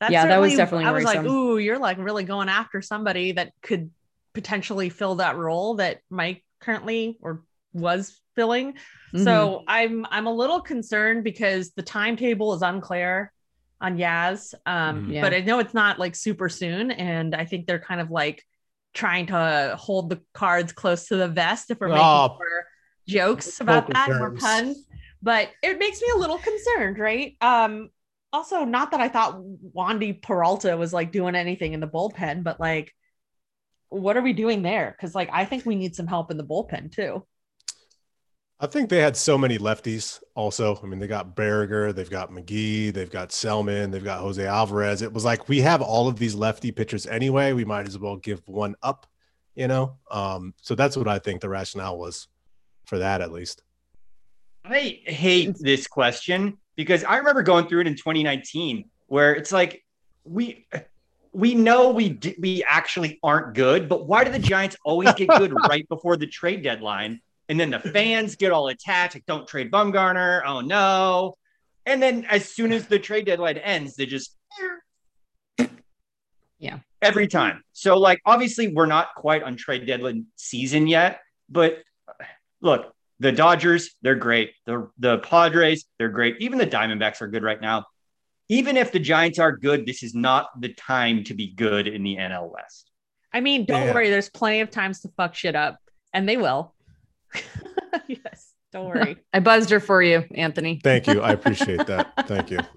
that's 0.00 0.12
Yeah, 0.12 0.26
that 0.26 0.40
was 0.40 0.54
definitely 0.54 0.86
I 0.86 0.92
was 0.92 1.04
like, 1.04 1.24
ooh, 1.24 1.58
you're 1.58 1.78
like 1.78 1.98
really 1.98 2.24
going 2.24 2.48
after 2.48 2.82
somebody 2.82 3.32
that 3.32 3.52
could 3.62 3.90
potentially 4.32 4.88
fill 4.90 5.16
that 5.16 5.36
role 5.36 5.76
that 5.76 6.00
Mike 6.10 6.44
currently 6.60 7.18
or 7.22 7.42
was 7.72 8.20
filling. 8.34 8.74
Mhm. 9.14 9.24
So 9.24 9.62
I'm 9.68 10.06
I'm 10.10 10.26
a 10.26 10.32
little 10.34 10.60
concerned 10.60 11.24
because 11.24 11.72
the 11.72 11.82
timetable 11.82 12.52
is 12.54 12.62
unclear 12.62 13.32
on 13.80 13.96
Yaz. 13.98 14.54
Um, 14.66 15.06
Mhm. 15.06 15.12
Yeah. 15.14 15.20
but 15.22 15.34
I 15.34 15.40
know 15.40 15.58
it's 15.58 15.74
not 15.74 15.98
like 15.98 16.14
super 16.16 16.48
soon, 16.48 16.90
and 16.90 17.34
I 17.34 17.44
think 17.44 17.66
they're 17.66 17.78
kind 17.80 18.00
of 18.00 18.10
like 18.10 18.42
trying 18.92 19.26
to 19.26 19.74
hold 19.78 20.10
the 20.10 20.20
cards 20.32 20.72
close 20.72 21.08
to 21.08 21.16
the 21.16 21.28
vest 21.28 21.70
if 21.70 21.80
we're 21.80 21.88
making 21.88 22.02
Oh. 22.04 22.28
more 22.38 22.66
jokes 23.08 23.60
about 23.60 23.88
that, 23.88 24.08
more 24.08 24.30
terms. 24.30 24.40
puns. 24.40 24.86
But 25.24 25.48
it 25.62 25.78
makes 25.78 26.02
me 26.02 26.08
a 26.14 26.18
little 26.18 26.36
concerned, 26.36 26.98
right? 26.98 27.34
Um, 27.40 27.88
also, 28.30 28.64
not 28.64 28.90
that 28.90 29.00
I 29.00 29.08
thought 29.08 29.40
Wandy 29.74 30.20
Peralta 30.20 30.76
was 30.76 30.92
like 30.92 31.12
doing 31.12 31.34
anything 31.34 31.72
in 31.72 31.80
the 31.80 31.88
bullpen, 31.88 32.44
but 32.44 32.60
like, 32.60 32.92
what 33.88 34.18
are 34.18 34.22
we 34.22 34.34
doing 34.34 34.60
there? 34.60 34.94
Because 34.94 35.14
like, 35.14 35.30
I 35.32 35.46
think 35.46 35.64
we 35.64 35.76
need 35.76 35.96
some 35.96 36.06
help 36.06 36.30
in 36.30 36.36
the 36.36 36.44
bullpen 36.44 36.92
too. 36.92 37.24
I 38.60 38.66
think 38.66 38.90
they 38.90 38.98
had 38.98 39.16
so 39.16 39.38
many 39.38 39.56
lefties 39.56 40.20
also. 40.34 40.78
I 40.82 40.86
mean, 40.86 40.98
they 40.98 41.06
got 41.06 41.34
Baragar, 41.34 41.94
they've 41.94 42.10
got 42.10 42.30
McGee, 42.30 42.92
they've 42.92 43.10
got 43.10 43.32
Selman, 43.32 43.90
they've 43.90 44.04
got 44.04 44.20
Jose 44.20 44.44
Alvarez. 44.44 45.00
It 45.00 45.12
was 45.12 45.24
like 45.24 45.48
we 45.48 45.60
have 45.62 45.80
all 45.80 46.06
of 46.06 46.18
these 46.18 46.34
lefty 46.34 46.70
pitchers 46.70 47.06
anyway. 47.06 47.52
We 47.52 47.64
might 47.64 47.86
as 47.86 47.98
well 47.98 48.16
give 48.16 48.46
one 48.46 48.74
up, 48.82 49.06
you 49.54 49.68
know? 49.68 49.96
Um, 50.10 50.52
so 50.60 50.74
that's 50.74 50.98
what 50.98 51.08
I 51.08 51.18
think 51.18 51.40
the 51.40 51.48
rationale 51.48 51.98
was 51.98 52.28
for 52.84 52.98
that 52.98 53.22
at 53.22 53.32
least. 53.32 53.62
I 54.64 55.00
hate 55.04 55.56
this 55.58 55.86
question 55.86 56.56
because 56.76 57.04
I 57.04 57.18
remember 57.18 57.42
going 57.42 57.66
through 57.66 57.82
it 57.82 57.86
in 57.86 57.96
2019 57.96 58.88
where 59.06 59.34
it's 59.34 59.52
like 59.52 59.84
we 60.24 60.66
we 61.32 61.54
know 61.54 61.90
we 61.90 62.10
d- 62.10 62.36
we 62.38 62.64
actually 62.64 63.18
aren't 63.22 63.54
good, 63.54 63.88
but 63.88 64.06
why 64.06 64.24
do 64.24 64.30
the 64.30 64.38
Giants 64.38 64.76
always 64.84 65.12
get 65.14 65.28
good 65.28 65.52
right 65.68 65.86
before 65.88 66.16
the 66.16 66.26
trade 66.26 66.62
deadline? 66.62 67.20
And 67.48 67.60
then 67.60 67.70
the 67.70 67.80
fans 67.80 68.36
get 68.36 68.52
all 68.52 68.68
attached, 68.68 69.16
like 69.16 69.26
don't 69.26 69.46
trade 69.46 69.70
Bumgarner. 69.70 70.42
Oh 70.46 70.60
no. 70.60 71.36
And 71.84 72.02
then 72.02 72.24
as 72.30 72.48
soon 72.48 72.72
as 72.72 72.86
the 72.86 72.98
trade 72.98 73.26
deadline 73.26 73.58
ends, 73.58 73.96
they 73.96 74.06
just 74.06 74.34
Yeah. 76.58 76.78
Every 77.02 77.28
time. 77.28 77.62
So 77.74 77.98
like 77.98 78.20
obviously 78.24 78.68
we're 78.68 78.86
not 78.86 79.14
quite 79.14 79.42
on 79.42 79.56
trade 79.56 79.86
deadline 79.86 80.26
season 80.36 80.86
yet, 80.86 81.20
but 81.50 81.82
uh, 82.08 82.24
look, 82.62 82.93
the 83.20 83.32
Dodgers, 83.32 83.94
they're 84.02 84.14
great. 84.14 84.52
The 84.66 84.90
the 84.98 85.18
Padres, 85.18 85.84
they're 85.98 86.08
great. 86.08 86.36
Even 86.40 86.58
the 86.58 86.66
Diamondbacks 86.66 87.20
are 87.20 87.28
good 87.28 87.42
right 87.42 87.60
now. 87.60 87.86
Even 88.48 88.76
if 88.76 88.92
the 88.92 88.98
Giants 88.98 89.38
are 89.38 89.52
good, 89.52 89.86
this 89.86 90.02
is 90.02 90.14
not 90.14 90.48
the 90.60 90.68
time 90.74 91.24
to 91.24 91.34
be 91.34 91.54
good 91.54 91.86
in 91.86 92.02
the 92.02 92.16
NL 92.16 92.52
West. 92.52 92.90
I 93.32 93.40
mean, 93.40 93.64
don't 93.64 93.86
Yeah. 93.86 93.94
worry, 93.94 94.10
there's 94.10 94.28
plenty 94.28 94.60
of 94.60 94.70
times 94.70 95.00
to 95.00 95.08
fuck 95.16 95.34
shit 95.34 95.56
up, 95.56 95.78
and 96.12 96.28
they 96.28 96.36
will. 96.36 96.74
yes, 98.06 98.52
don't 98.72 98.86
worry. 98.88 99.16
i 99.32 99.40
buzzed 99.40 99.70
her 99.70 99.80
for 99.80 100.02
you 100.02 100.24
anthony 100.34 100.80
Thank 100.82 101.06
you. 101.06 101.20
I 101.20 101.32
appreciate 101.32 101.86
that. 101.86 102.26
Thank 102.26 102.50
you. 102.50 102.58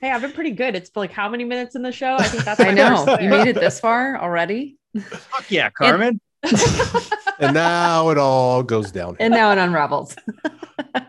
Hey, 0.00 0.10
I've 0.10 0.20
been 0.20 0.32
pretty 0.32 0.50
good. 0.50 0.74
It's 0.74 0.90
like 0.96 1.12
how 1.12 1.28
many 1.28 1.44
minutes 1.44 1.76
in 1.76 1.82
the 1.82 1.92
show? 1.92 2.16
I 2.16 2.24
think 2.24 2.42
that's 2.42 2.58
i 2.58 2.72
know 2.72 3.18
you 3.20 3.28
made 3.28 3.46
it 3.46 3.54
this 3.54 3.78
far 3.78 4.20
already 4.20 4.76
Fuck 4.98 5.48
yeah, 5.48 5.70
Carmen. 5.70 6.20
And 7.42 7.54
now 7.54 8.10
it 8.10 8.18
all 8.18 8.62
goes 8.62 8.92
down. 8.92 9.16
and 9.18 9.32
now 9.32 9.50
it 9.50 9.58
unravels. 9.58 10.14
uh, 10.94 11.00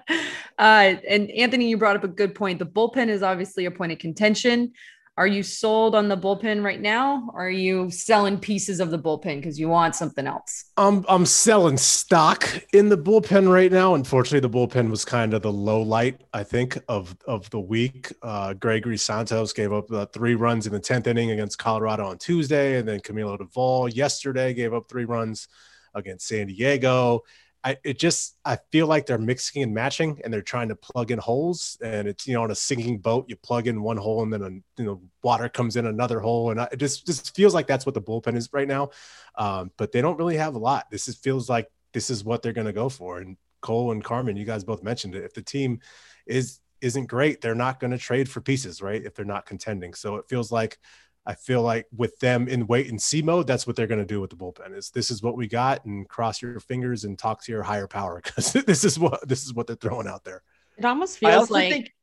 and 0.58 1.30
Anthony, 1.32 1.70
you 1.70 1.78
brought 1.78 1.96
up 1.96 2.04
a 2.04 2.08
good 2.08 2.34
point. 2.34 2.60
The 2.60 2.66
bullpen 2.66 3.08
is 3.08 3.22
obviously 3.22 3.66
a 3.66 3.72
point 3.72 3.92
of 3.92 4.00
contention. 4.00 4.74
Are 5.16 5.28
you 5.28 5.44
sold 5.44 5.94
on 5.94 6.08
the 6.08 6.18
bullpen 6.18 6.64
right 6.64 6.82
now? 6.82 7.30
Are 7.36 7.50
you 7.50 7.92
selling 7.92 8.40
pieces 8.40 8.80
of 8.80 8.90
the 8.90 8.98
bullpen 8.98 9.36
because 9.36 9.60
you 9.60 9.70
want 9.70 9.96
something 9.96 10.26
else? 10.26 10.72
I'm 10.76 11.06
I'm 11.08 11.28
selling 11.28 11.78
stock 11.78 12.50
in 12.74 12.90
the 12.90 12.98
bullpen 12.98 13.48
right 13.48 13.72
now. 13.72 13.94
Unfortunately, 13.94 14.40
the 14.40 14.50
bullpen 14.50 14.90
was 14.90 15.06
kind 15.06 15.36
of 15.36 15.44
the 15.44 15.52
low 15.52 15.84
light, 15.84 16.22
I 16.34 16.44
think, 16.44 16.80
of 16.88 17.16
of 17.28 17.48
the 17.52 17.60
week. 17.60 18.12
Uh, 18.24 18.54
Gregory 18.54 18.98
Santos 18.98 19.54
gave 19.54 19.72
up 19.72 19.92
uh, 19.92 20.08
three 20.08 20.34
runs 20.34 20.66
in 20.66 20.74
the 20.74 20.80
tenth 20.80 21.06
inning 21.06 21.30
against 21.30 21.60
Colorado 21.60 22.08
on 22.08 22.18
Tuesday, 22.18 22.80
and 22.80 22.88
then 22.88 23.00
Camilo 23.00 23.38
Doval 23.38 23.96
yesterday 23.96 24.52
gave 24.56 24.74
up 24.74 24.90
three 24.90 25.06
runs 25.06 25.48
against 25.94 26.28
San 26.28 26.48
Diego. 26.48 27.22
I 27.64 27.78
it 27.84 27.98
just 28.00 28.38
I 28.44 28.58
feel 28.72 28.88
like 28.88 29.06
they're 29.06 29.18
mixing 29.18 29.64
and 29.64 29.74
matching, 29.74 30.20
and 30.24 30.34
they're 30.34 30.42
trying 30.42 30.70
to 30.70 30.76
plug 30.76 31.12
in 31.12 31.20
holes. 31.20 31.78
And 31.82 32.08
it's 32.08 32.28
you 32.28 32.34
know 32.34 32.44
on 32.44 32.52
a 32.52 32.56
sinking 32.56 32.98
boat, 33.00 33.26
you 33.28 33.36
plug 33.38 33.68
in 33.68 33.82
one 33.82 33.98
hole, 33.98 34.24
and 34.24 34.34
then 34.34 34.42
a, 34.42 34.82
you 34.82 34.86
know 34.86 35.02
water 35.24 35.48
comes 35.50 35.76
in 35.76 35.86
another 35.86 36.20
hole, 36.20 36.52
and 36.52 36.60
I, 36.60 36.68
it 36.72 36.78
just 36.78 37.06
just 37.06 37.36
feels 37.36 37.54
like 37.54 37.68
that's 37.68 37.86
what 37.86 37.96
the 37.96 38.02
bullpen 38.02 38.36
is 38.36 38.50
right 38.52 38.68
now 38.68 38.90
um, 39.36 39.72
but 39.78 39.92
they 39.92 40.02
don't 40.02 40.18
really 40.18 40.38
have 40.38 40.56
a 40.56 40.60
lot. 40.60 40.90
This 40.92 41.08
is, 41.08 41.16
feels 41.16 41.50
like 41.50 41.70
this 41.94 42.10
is 42.10 42.24
what 42.24 42.42
they're 42.42 42.54
going 42.54 42.68
to 42.68 42.74
go 42.74 42.90
for. 42.90 43.20
And 43.20 43.38
Cole 43.62 43.92
and 43.92 44.04
Carmen, 44.04 44.38
you 44.38 44.46
guys 44.46 44.64
both 44.64 44.84
mentioned 44.84 45.16
it. 45.16 45.24
If 45.24 45.34
the 45.34 45.42
team 45.42 45.80
is 46.26 46.60
isn't 46.82 47.06
great, 47.06 47.40
they're 47.40 47.56
not 47.56 47.80
going 47.80 47.92
to 47.92 47.98
trade 47.98 48.30
for 48.30 48.42
pieces, 48.42 48.82
right? 48.82 49.04
If 49.04 49.16
they're 49.16 49.26
not 49.26 49.46
contending, 49.46 49.94
so 49.94 50.18
it 50.18 50.28
feels 50.28 50.52
like 50.52 50.78
I 51.26 51.36
feel 51.36 51.62
like 51.62 51.88
with 51.96 52.20
them 52.20 52.48
in 52.48 52.68
wait 52.68 52.90
and 52.90 53.02
see 53.02 53.22
mode, 53.22 53.48
that's 53.48 53.66
what 53.66 53.76
they're 53.76 53.88
going 53.88 54.00
to 54.00 54.06
do 54.06 54.20
with 54.20 54.30
the 54.30 54.36
bullpen. 54.36 54.76
Is 54.76 54.90
this 54.90 55.10
is 55.10 55.24
what 55.24 55.38
we 55.38 55.48
got, 55.48 55.86
and 55.86 56.08
cross 56.08 56.42
your 56.42 56.60
fingers 56.60 57.06
and 57.06 57.18
talk 57.18 57.44
to 57.44 57.52
your 57.52 57.64
higher 57.64 57.88
power 57.88 58.22
because 58.24 58.54
this 58.54 58.84
is 58.84 59.00
what 59.00 59.28
this 59.28 59.44
is 59.44 59.54
what 59.54 59.68
they're 59.68 59.76
throwing 59.76 60.08
out 60.08 60.24
there. 60.24 60.44
It 60.78 60.86
almost 60.86 61.18
feels 61.18 61.34
also 61.36 61.54
like. 61.54 61.72
think 61.72 61.94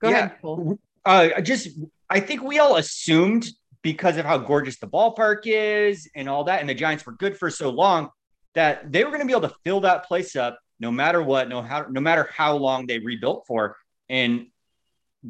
go 0.00 0.10
yeah. 0.10 0.16
ahead, 0.16 0.40
Cole. 0.40 0.78
uh, 1.04 1.28
I 1.36 1.40
just 1.40 1.68
I 2.08 2.20
think 2.20 2.42
we 2.42 2.58
all 2.58 2.76
assumed 2.76 3.48
because 3.82 4.16
of 4.16 4.24
how 4.24 4.38
gorgeous 4.38 4.78
the 4.78 4.86
ballpark 4.86 5.42
is 5.44 6.08
and 6.14 6.28
all 6.28 6.44
that, 6.44 6.60
and 6.60 6.68
the 6.68 6.74
Giants 6.74 7.04
were 7.04 7.12
good 7.12 7.36
for 7.36 7.50
so 7.50 7.70
long 7.70 8.10
that 8.54 8.92
they 8.92 9.04
were 9.04 9.10
going 9.10 9.20
to 9.20 9.26
be 9.26 9.32
able 9.32 9.48
to 9.48 9.54
fill 9.64 9.80
that 9.80 10.04
place 10.04 10.36
up 10.36 10.58
no 10.80 10.90
matter 10.90 11.22
what, 11.22 11.48
no 11.48 11.62
how 11.62 11.86
no 11.90 12.00
matter 12.00 12.28
how 12.32 12.56
long 12.56 12.86
they 12.86 12.98
rebuilt 12.98 13.44
for, 13.46 13.76
and 14.08 14.46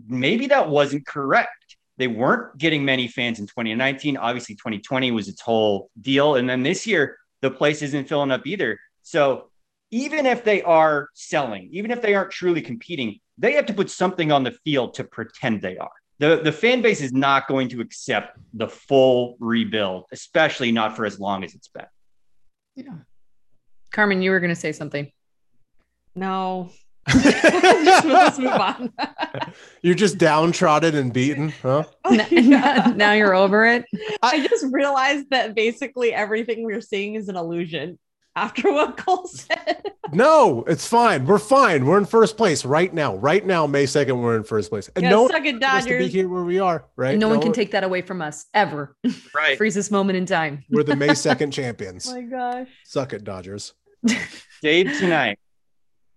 maybe 0.07 0.49
that 0.49 0.69
wasn't 0.69 1.07
correct. 1.07 1.68
They 1.99 2.07
weren't 2.07 2.57
getting 2.57 2.85
many 2.85 3.09
fans 3.09 3.41
in 3.41 3.47
2019. 3.47 4.17
Obviously, 4.17 4.55
2020 4.55 5.11
was 5.11 5.29
its 5.29 5.41
whole 5.41 5.91
deal, 6.01 6.37
and 6.37 6.49
then 6.49 6.63
this 6.63 6.87
year 6.87 7.19
the 7.43 7.51
place 7.51 7.83
isn't 7.83 8.09
filling 8.09 8.31
up 8.31 8.47
either. 8.47 8.79
So 9.03 9.51
even 9.91 10.27
if 10.27 10.45
they 10.45 10.63
are 10.63 11.09
selling, 11.15 11.69
even 11.73 11.91
if 11.91 12.01
they 12.01 12.15
aren't 12.15 12.31
truly 12.31 12.63
competing, 12.63 13.21
they 13.37 13.53
have 13.53 13.67
to 13.67 13.75
put 13.75 13.91
something 13.91 14.33
on 14.33 14.43
the 14.43 14.53
field 14.65 14.95
to 14.95 15.05
pretend 15.05 15.61
they 15.61 15.77
are. 15.77 15.91
The, 16.19 16.41
the 16.43 16.53
fan 16.53 16.83
base 16.83 17.01
is 17.01 17.13
not 17.13 17.47
going 17.47 17.69
to 17.69 17.81
accept 17.81 18.39
the 18.53 18.69
full 18.69 19.37
rebuild, 19.39 20.07
especially 20.11 20.73
not 20.73 20.97
for 20.97 21.05
as 21.05 21.21
long 21.21 21.45
as 21.45 21.55
it's 21.55 21.69
been. 21.69 21.87
Yeah. 22.75 22.97
Carmen, 23.93 24.21
you 24.23 24.33
were 24.33 24.41
going 24.41 24.55
to 24.55 24.61
say 24.61 24.73
something. 24.73 25.11
No. 26.15 26.71
Just- 27.85 28.05
let's 28.07 28.39
move 28.39 28.49
on. 28.49 28.93
You're 29.83 29.95
just 29.95 30.19
downtrodden 30.19 30.95
and 30.95 31.13
beaten, 31.13 31.51
huh? 31.63 31.85
N- 32.11 32.97
now 32.97 33.13
you're 33.13 33.35
over 33.35 33.65
it. 33.65 33.85
I 34.23 34.47
just 34.47 34.67
realized 34.73 35.31
that 35.31 35.55
basically 35.55 36.13
everything 36.13 36.65
we're 36.65 36.81
seeing 36.81 37.15
is 37.15 37.29
an 37.29 37.37
illusion. 37.37 37.99
after 38.37 38.73
what 38.73 38.97
Cole 38.97 39.27
said. 39.27 39.83
No, 40.13 40.65
it's 40.67 40.87
fine. 40.87 41.27
We're 41.27 41.39
fine. 41.39 41.87
We're 41.87 41.99
in 41.99 42.05
first 42.07 42.37
place 42.37 42.65
right 42.65 42.93
now. 42.93 43.17
Right 43.17 43.45
now, 43.45 43.67
May 43.67 43.85
2nd, 43.85 44.21
we're 44.21 44.37
in 44.37 44.45
first 44.45 44.71
place. 44.71 44.89
And 44.97 45.03
Yeah, 45.05 45.11
no 45.11 45.23
one 45.23 45.31
suck 45.33 45.45
it, 45.45 45.61
wants 45.61 45.87
to 45.87 45.99
be 45.99 46.09
here 46.09 46.29
where 46.29 46.45
we 46.45 46.59
are, 46.61 46.85
right? 46.97 47.13
And 47.13 47.21
no 47.21 47.29
one 47.29 47.39
can 47.41 47.49
one- 47.49 47.55
take 47.55 47.71
that 47.73 47.85
away 47.85 48.03
from 48.03 48.21
us 48.23 48.47
ever. 48.55 48.97
Right. 49.35 49.57
Freeze 49.59 49.75
this 49.75 49.91
moment 49.91 50.17
in 50.17 50.27
time. 50.27 50.65
We're 50.71 50.83
the 50.85 50.97
May 50.97 51.09
2nd 51.09 51.53
champions. 51.53 52.09
Oh 52.09 52.15
my 52.15 52.23
gosh. 52.23 52.69
Suck 52.85 53.13
it, 53.13 53.25
Dodgers. 53.25 53.75
Dave 54.63 54.97
tonight. 54.99 55.39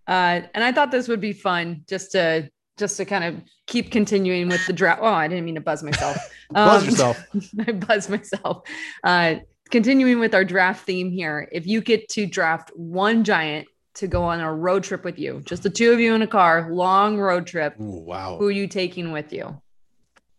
Uh, 0.08 0.42
and 0.54 0.64
I 0.64 0.72
thought 0.72 0.92
this 0.92 1.08
would 1.08 1.22
be 1.22 1.34
fun 1.34 1.84
just 1.88 2.12
to 2.14 2.50
just 2.78 2.98
to 2.98 3.06
kind 3.06 3.24
of 3.24 3.42
keep 3.68 3.92
continuing 3.92 4.48
with 4.50 4.66
the 4.66 4.74
draft. 4.74 5.02
Oh, 5.04 5.08
I 5.08 5.28
didn't 5.28 5.46
mean 5.46 5.56
to 5.56 5.62
buzz 5.62 5.84
myself. 5.84 6.18
Buzz 6.52 6.82
Um, 6.84 6.90
yourself. 6.90 7.24
I 7.68 7.72
buzzed 7.74 8.10
myself. 8.10 8.64
Uh, 9.04 9.36
continuing 9.70 10.20
with 10.20 10.34
our 10.34 10.44
draft 10.44 10.86
theme 10.86 11.12
here, 11.12 11.48
if 11.52 11.68
you 11.68 11.82
get 11.82 12.10
to 12.10 12.26
draft 12.26 12.72
one 12.76 13.24
giant 13.24 13.68
to 13.96 14.08
go 14.08 14.24
on 14.24 14.40
a 14.40 14.52
road 14.54 14.84
trip 14.84 15.04
with 15.04 15.20
you, 15.20 15.42
just 15.46 15.64
the 15.64 15.70
two 15.70 15.92
of 15.92 16.00
you 16.00 16.16
in 16.16 16.22
a 16.24 16.28
car, 16.28 16.70
long 16.72 17.18
road 17.20 17.46
trip, 17.46 17.76
Ooh, 17.80 18.00
wow. 18.02 18.38
who 18.40 18.48
are 18.48 18.52
you 18.52 18.68
taking 18.68 19.12
with 19.12 19.32
you? 19.32 19.62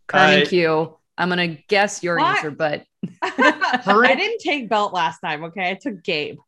Carmen 0.09 0.43
Uh, 0.43 0.45
Kiew. 0.47 0.99
I'm 1.19 1.29
gonna 1.29 1.49
guess 1.69 2.03
your 2.03 2.17
What? 2.19 2.37
answer, 2.39 2.51
but 2.51 2.85
I 3.23 4.15
didn't 4.17 4.41
take 4.41 4.69
belt 4.69 4.93
last 4.93 5.21
time. 5.21 5.45
Okay, 5.45 5.71
I 5.71 5.75
took 5.75 6.03
Gabe. 6.03 6.39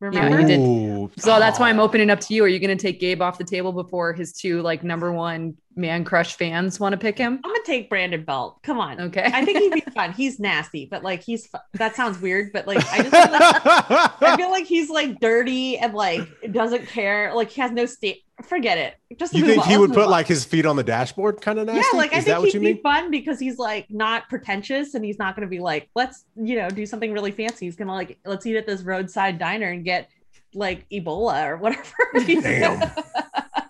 Yeah, 0.00 0.40
you 0.40 0.46
did. 0.46 0.60
Ooh. 0.60 1.10
so 1.16 1.38
that's 1.38 1.58
why 1.58 1.70
I'm 1.70 1.80
opening 1.80 2.10
up 2.10 2.20
to 2.20 2.34
you. 2.34 2.44
Are 2.44 2.48
you 2.48 2.58
gonna 2.58 2.76
take 2.76 3.00
Gabe 3.00 3.22
off 3.22 3.38
the 3.38 3.44
table 3.44 3.72
before 3.72 4.12
his 4.12 4.32
two 4.32 4.60
like 4.60 4.84
number 4.84 5.12
one 5.12 5.56
man 5.76 6.04
crush 6.04 6.36
fans 6.36 6.78
want 6.78 6.92
to 6.92 6.98
pick 6.98 7.16
him? 7.16 7.40
I'm 7.44 7.50
gonna 7.50 7.64
take 7.64 7.88
Brandon 7.88 8.22
Belt. 8.22 8.62
Come 8.62 8.78
on. 8.78 9.00
Okay. 9.00 9.24
I 9.32 9.44
think 9.44 9.58
he'd 9.58 9.72
be 9.84 9.92
fun. 9.92 10.12
He's 10.16 10.38
nasty, 10.38 10.86
but 10.90 11.02
like 11.02 11.22
he's 11.22 11.46
fu- 11.46 11.58
that 11.74 11.96
sounds 11.96 12.20
weird, 12.20 12.52
but 12.52 12.66
like 12.66 12.84
I 12.92 12.98
just 12.98 13.10
feel 13.10 13.32
like, 13.32 14.22
I 14.22 14.36
feel 14.36 14.50
like 14.50 14.66
he's 14.66 14.90
like 14.90 15.20
dirty 15.20 15.78
and 15.78 15.94
like 15.94 16.28
doesn't 16.52 16.86
care. 16.86 17.32
Like 17.34 17.50
he 17.50 17.60
has 17.60 17.70
no 17.70 17.86
state. 17.86 18.23
Forget 18.42 18.78
it. 18.78 18.96
Just 19.18 19.32
you 19.32 19.46
think 19.46 19.62
on. 19.62 19.68
he 19.68 19.76
Let's 19.76 19.80
would 19.88 19.94
put 19.94 20.04
on. 20.04 20.10
like 20.10 20.26
his 20.26 20.44
feet 20.44 20.66
on 20.66 20.74
the 20.76 20.82
dashboard 20.82 21.40
kind 21.40 21.58
of 21.58 21.66
nasty? 21.66 21.86
yeah, 21.92 21.98
like 21.98 22.12
I 22.12 22.18
Is 22.18 22.24
that 22.24 22.32
think 22.32 22.38
what 22.40 22.46
he'd 22.48 22.54
you 22.54 22.60
be 22.60 22.72
mean? 22.74 22.82
fun 22.82 23.10
because 23.10 23.38
he's 23.38 23.58
like 23.58 23.86
not 23.90 24.28
pretentious 24.28 24.94
and 24.94 25.04
he's 25.04 25.18
not 25.18 25.36
going 25.36 25.46
to 25.46 25.50
be 25.50 25.60
like, 25.60 25.88
let's 25.94 26.24
you 26.34 26.56
know 26.56 26.68
do 26.68 26.84
something 26.84 27.12
really 27.12 27.30
fancy. 27.30 27.66
He's 27.66 27.76
gonna 27.76 27.92
like 27.94 28.18
let's 28.24 28.44
eat 28.44 28.56
at 28.56 28.66
this 28.66 28.82
roadside 28.82 29.38
diner 29.38 29.68
and 29.68 29.84
get 29.84 30.10
like 30.52 30.88
Ebola 30.90 31.46
or 31.48 31.56
whatever. 31.58 31.84
Damn. 32.26 32.90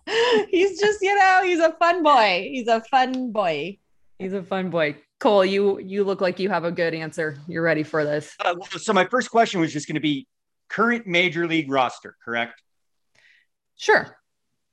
he's 0.51 0.81
just 0.81 1.01
you 1.03 1.15
know 1.15 1.43
he's 1.45 1.61
a 1.61 1.73
fun 1.73 2.03
boy. 2.03 2.49
He's 2.51 2.69
a 2.69 2.81
fun 2.91 3.33
boy. 3.33 3.79
He's 4.19 4.33
a 4.33 4.43
fun 4.43 4.71
boy. 4.71 4.97
Cole, 5.21 5.45
you 5.45 5.79
you 5.81 6.05
look 6.05 6.21
like 6.21 6.39
you 6.39 6.49
have 6.49 6.65
a 6.65 6.73
good 6.73 6.95
answer. 6.95 7.39
You're 7.47 7.63
ready 7.63 7.83
for 7.83 8.05
this. 8.05 8.35
Uh, 8.41 8.55
so 8.79 8.93
my 8.93 9.05
first 9.05 9.31
question 9.31 9.61
was 9.61 9.73
just 9.73 9.87
going 9.87 9.95
to 9.95 10.01
be 10.01 10.27
current 10.69 11.07
major 11.07 11.47
league 11.47 11.71
roster, 11.71 12.17
correct? 12.25 12.61
Sure. 13.77 14.17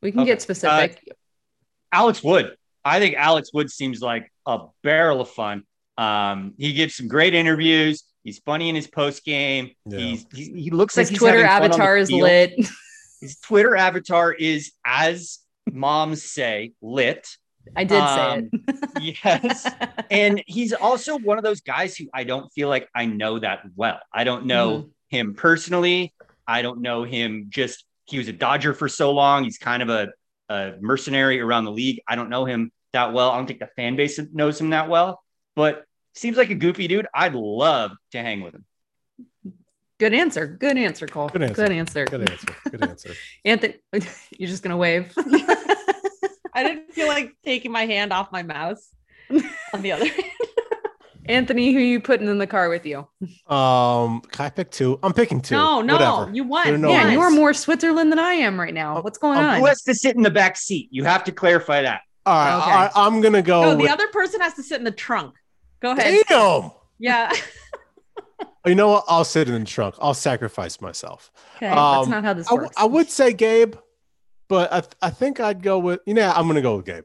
We 0.02 0.12
can 0.12 0.22
Okay. 0.22 0.32
get 0.32 0.42
specific. 0.42 1.02
Alex 1.92 2.24
Wood. 2.24 2.56
I 2.84 3.00
think 3.00 3.16
Alex 3.16 3.52
Wood 3.54 3.70
seems 3.70 4.02
like 4.02 4.32
a 4.46 4.60
barrel 4.84 5.22
of 5.22 5.30
fun. 5.30 5.64
Um, 5.98 6.54
he 6.58 6.74
gives 6.74 6.96
some 6.96 7.08
great 7.08 7.34
interviews. 7.36 8.04
He's 8.24 8.40
funny 8.40 8.70
in 8.70 8.76
his 8.76 8.88
post 8.88 9.24
game. 9.26 9.72
Yeah. 9.86 9.98
He's, 10.00 10.26
he, 10.34 10.44
he 10.64 10.70
looks 10.72 10.96
His 10.96 11.08
like 11.08 11.10
he's 11.12 11.20
Twitter 11.20 11.46
having 11.46 11.72
fun 11.72 11.74
on 11.74 11.78
the 11.80 11.84
avatar 11.84 11.98
is 11.98 12.10
field. 12.10 12.22
lit. 12.22 12.70
His 13.22 13.38
Twitter 13.38 13.76
avatar 13.76 14.34
is, 14.34 14.72
as 14.84 15.40
moms 15.72 16.24
say, 16.24 16.72
lit. 16.82 17.28
I 17.76 17.84
did 17.84 18.00
Um, 18.00 18.50
say 18.52 18.60
it. 19.00 19.18
Yes. 19.24 19.72
and 20.12 20.42
he's 20.48 20.74
also 20.74 21.20
one 21.20 21.38
of 21.38 21.44
those 21.44 21.62
guys 21.62 21.96
who 21.96 22.06
I 22.14 22.24
don't 22.24 22.52
feel 22.54 22.68
like 22.70 22.90
I 22.96 23.06
know 23.06 23.38
that 23.38 23.62
well. 23.76 24.00
I 24.12 24.24
don't 24.24 24.46
know 24.48 24.72
Mm-hmm. 24.72 25.16
him 25.18 25.34
personally. 25.36 26.14
I 26.48 26.64
don't 26.64 26.82
know 26.82 27.04
him 27.04 27.48
just 27.50 27.86
he 28.12 28.18
was 28.18 28.28
a 28.28 28.34
Dodger 28.34 28.74
for 28.74 28.88
so 28.88 29.12
long. 29.12 29.44
He's 29.44 29.58
kind 29.58 29.82
of 29.82 29.90
a, 29.90 30.10
a 30.50 30.74
mercenary 30.80 31.40
around 31.40 31.66
the 31.66 31.72
league. 31.72 32.02
I 32.08 32.16
don't 32.16 32.30
know 32.30 32.46
him 32.46 32.72
that 32.94 33.14
well. 33.14 33.32
I 33.32 33.38
don't 33.38 33.48
think 33.48 33.60
the 33.60 33.70
fan 33.76 33.96
base 33.96 34.20
knows 34.34 34.60
him 34.60 34.72
that 34.72 34.90
well, 34.90 35.24
but 35.56 35.86
seems 36.14 36.38
like 36.38 36.50
a 36.50 36.56
goofy 36.56 36.88
dude. 36.88 37.08
I'd 37.14 37.34
love 37.34 37.92
to 38.12 38.22
hang 38.22 38.42
with 38.42 38.56
him. 38.56 38.66
Good 40.00 40.14
answer. 40.14 40.48
Good 40.48 40.78
answer, 40.78 41.08
Cole. 41.08 41.30
Good 41.30 41.44
answer. 41.44 41.64
Good 41.64 41.72
answer. 41.72 42.06
Good 42.06 42.30
answer. 42.30 42.56
Good 42.72 42.84
answer. 42.84 43.14
Anthony, 43.46 43.76
you're 44.38 44.50
just 44.50 44.64
gonna 44.64 44.78
wave. 44.78 45.14
I 46.54 46.64
didn't 46.64 46.92
feel 46.92 47.08
like 47.08 47.34
taking 47.46 47.72
my 47.72 47.86
hand 47.86 48.12
off 48.12 48.32
my 48.32 48.44
mouse. 48.44 48.90
On 49.74 49.82
the 49.82 49.94
other 49.94 50.08
hand, 50.08 50.24
Anthony, 51.32 51.72
who 51.72 51.80
are 51.80 51.82
you 51.82 52.00
putting 52.00 52.28
in 52.28 52.38
the 52.38 52.48
car 52.48 52.70
with 52.70 52.86
you? 52.86 53.08
Um, 53.48 54.22
can 54.22 54.46
I 54.46 54.50
pick 54.50 54.70
two? 54.72 55.00
I'm 55.02 55.14
picking 55.14 55.42
two. 55.42 55.56
no, 55.56 55.82
no, 55.82 55.94
Whatever. 55.94 56.36
you 56.36 56.44
won. 56.44 56.82
No 56.82 56.90
yeah, 56.90 57.04
rules. 57.04 57.14
you 57.14 57.22
are 57.22 57.32
more 57.32 57.54
Switzerland 57.54 58.12
than 58.12 58.20
I 58.20 58.34
am 58.34 58.60
right 58.60 58.74
now. 58.74 58.98
Oh, 58.98 59.02
What's 59.02 59.18
going 59.18 59.38
um, 59.40 59.46
on? 59.46 59.60
Who 59.60 59.66
has 59.66 59.82
to 59.84 59.94
sit 59.96 60.16
in 60.16 60.22
the 60.22 60.30
back 60.30 60.58
seat? 60.58 60.90
You 60.92 61.04
have 61.06 61.24
to 61.24 61.32
clarify 61.32 61.82
that. 61.84 62.02
All 62.26 62.36
right, 62.36 62.58
Okay. 62.58 62.72
all 62.72 62.78
right, 62.78 62.92
I'm 62.96 63.22
gonna 63.22 63.42
go. 63.42 63.62
No, 63.62 63.76
the 63.76 63.90
other 63.90 64.08
person 64.10 64.42
has 64.42 64.54
to 64.56 64.64
sit 64.64 64.78
in 64.78 64.84
the 64.84 64.92
trunk. 64.92 65.36
Go 65.80 65.92
ahead. 65.92 66.24
Damn. 66.30 66.72
Yeah. 67.00 67.32
You 68.66 68.76
know 68.76 68.90
what? 68.90 69.06
I'll 69.08 69.24
sit 69.24 69.50
in 69.50 69.60
the 69.60 69.66
trunk. 69.66 69.96
I'll 70.00 70.14
sacrifice 70.14 70.82
myself. 70.82 71.32
Okay. 71.56 71.68
Uh, 71.68 71.96
That's 71.96 72.06
um, 72.06 72.12
not 72.12 72.24
how 72.24 72.34
this 72.34 72.52
works. 72.52 72.76
I 72.78 72.86
would 72.86 73.10
say 73.10 73.34
Gabe, 73.34 73.74
but 74.48 74.72
I, 74.72 74.82
th- 74.82 74.94
I 75.02 75.10
think 75.10 75.40
I'd 75.40 75.64
go 75.64 75.80
with 75.80 76.02
you 76.06 76.14
know 76.14 76.32
I'm 76.32 76.46
gonna 76.46 76.62
go 76.62 76.78
with 76.78 76.86
Gabe. 76.86 77.04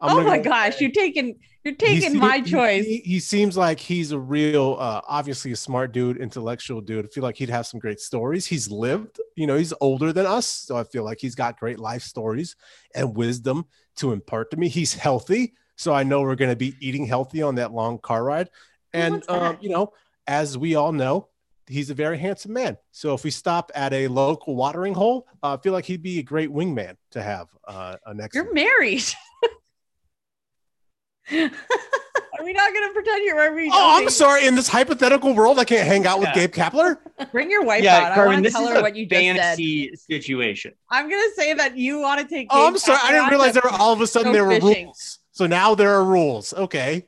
I'm 0.00 0.18
oh 0.18 0.22
my 0.22 0.38
go- 0.38 0.50
gosh, 0.50 0.80
you're 0.80 0.90
taking 0.90 1.38
you're 1.66 1.74
taking 1.74 2.16
my 2.16 2.38
he- 2.38 2.50
choice. 2.50 2.84
He, 2.84 2.98
he 2.98 3.18
seems 3.18 3.56
like 3.56 3.80
he's 3.80 4.12
a 4.12 4.18
real, 4.18 4.76
uh, 4.78 5.00
obviously 5.08 5.50
a 5.50 5.56
smart 5.56 5.90
dude, 5.90 6.16
intellectual 6.16 6.80
dude. 6.80 7.06
I 7.06 7.08
feel 7.08 7.24
like 7.24 7.36
he'd 7.36 7.50
have 7.50 7.66
some 7.66 7.80
great 7.80 7.98
stories. 7.98 8.46
He's 8.46 8.70
lived, 8.70 9.20
you 9.34 9.48
know, 9.48 9.56
he's 9.56 9.72
older 9.80 10.12
than 10.12 10.26
us, 10.26 10.46
so 10.46 10.76
I 10.76 10.84
feel 10.84 11.02
like 11.02 11.18
he's 11.20 11.34
got 11.34 11.58
great 11.58 11.80
life 11.80 12.02
stories 12.02 12.54
and 12.94 13.16
wisdom 13.16 13.66
to 13.96 14.12
impart 14.12 14.52
to 14.52 14.56
me. 14.56 14.68
He's 14.68 14.94
healthy, 14.94 15.54
so 15.74 15.92
I 15.92 16.04
know 16.04 16.20
we're 16.20 16.36
going 16.36 16.52
to 16.52 16.56
be 16.56 16.76
eating 16.80 17.04
healthy 17.04 17.42
on 17.42 17.56
that 17.56 17.72
long 17.72 17.98
car 17.98 18.22
ride. 18.22 18.48
And 18.92 19.28
um, 19.28 19.58
you 19.60 19.70
know, 19.70 19.92
as 20.28 20.56
we 20.56 20.76
all 20.76 20.92
know, 20.92 21.30
he's 21.66 21.90
a 21.90 21.94
very 21.94 22.18
handsome 22.18 22.52
man. 22.52 22.76
So 22.92 23.12
if 23.14 23.24
we 23.24 23.30
stop 23.30 23.72
at 23.74 23.92
a 23.92 24.06
local 24.06 24.54
watering 24.54 24.94
hole, 24.94 25.26
uh, 25.42 25.54
I 25.54 25.56
feel 25.56 25.72
like 25.72 25.84
he'd 25.84 26.02
be 26.02 26.20
a 26.20 26.22
great 26.22 26.50
wingman 26.50 26.96
to 27.10 27.22
have 27.22 27.48
uh, 27.66 27.96
next. 28.14 28.36
You're 28.36 28.52
me. 28.52 28.64
married. 28.64 29.04
Are 31.32 32.44
we 32.44 32.52
not 32.52 32.72
gonna 32.74 32.92
pretend 32.92 33.24
you're 33.24 33.36
married? 33.36 33.70
Oh, 33.72 33.98
I'm 33.98 34.08
sorry. 34.10 34.46
In 34.46 34.54
this 34.54 34.68
hypothetical 34.68 35.34
world, 35.34 35.58
I 35.58 35.64
can't 35.64 35.86
hang 35.86 36.06
out 36.06 36.18
with 36.20 36.28
Yeah. 36.28 36.46
Gabe 36.46 36.52
Kapler. 36.54 36.98
Bring 37.32 37.50
your 37.50 37.62
wife 37.64 37.82
yeah, 37.82 37.96
out. 37.96 38.12
I 38.12 38.14
Carmen, 38.14 38.26
want 38.34 38.36
to 38.38 38.42
this 38.42 38.52
tell 38.52 38.64
is 38.64 38.70
her 38.70 38.78
a 38.78 38.82
what 38.82 38.94
you 38.94 39.06
just 39.06 39.20
said. 39.20 39.36
fantasy 39.36 39.96
situation. 39.96 40.72
I'm 40.90 41.08
gonna 41.08 41.30
say 41.34 41.54
that 41.54 41.76
you 41.76 41.98
want 42.00 42.20
to 42.20 42.26
take. 42.28 42.48
Oh, 42.50 42.66
I'm 42.66 42.74
Gabe 42.74 42.80
sorry. 42.80 42.98
I 43.02 43.12
didn't 43.12 43.30
realize 43.30 43.54
there 43.54 43.62
were 43.64 43.70
all 43.70 43.92
of 43.92 44.00
a 44.00 44.06
sudden 44.06 44.32
there 44.32 44.44
were 44.44 44.60
fishing. 44.60 44.86
rules. 44.86 45.18
So 45.32 45.46
now 45.46 45.74
there 45.74 45.94
are 45.94 46.04
rules. 46.04 46.52
Okay. 46.54 47.06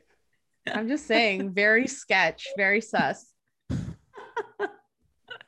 I'm 0.72 0.88
just 0.88 1.06
saying, 1.06 1.52
very 1.52 1.86
sketch, 1.86 2.46
very 2.56 2.80
sus. 2.82 3.24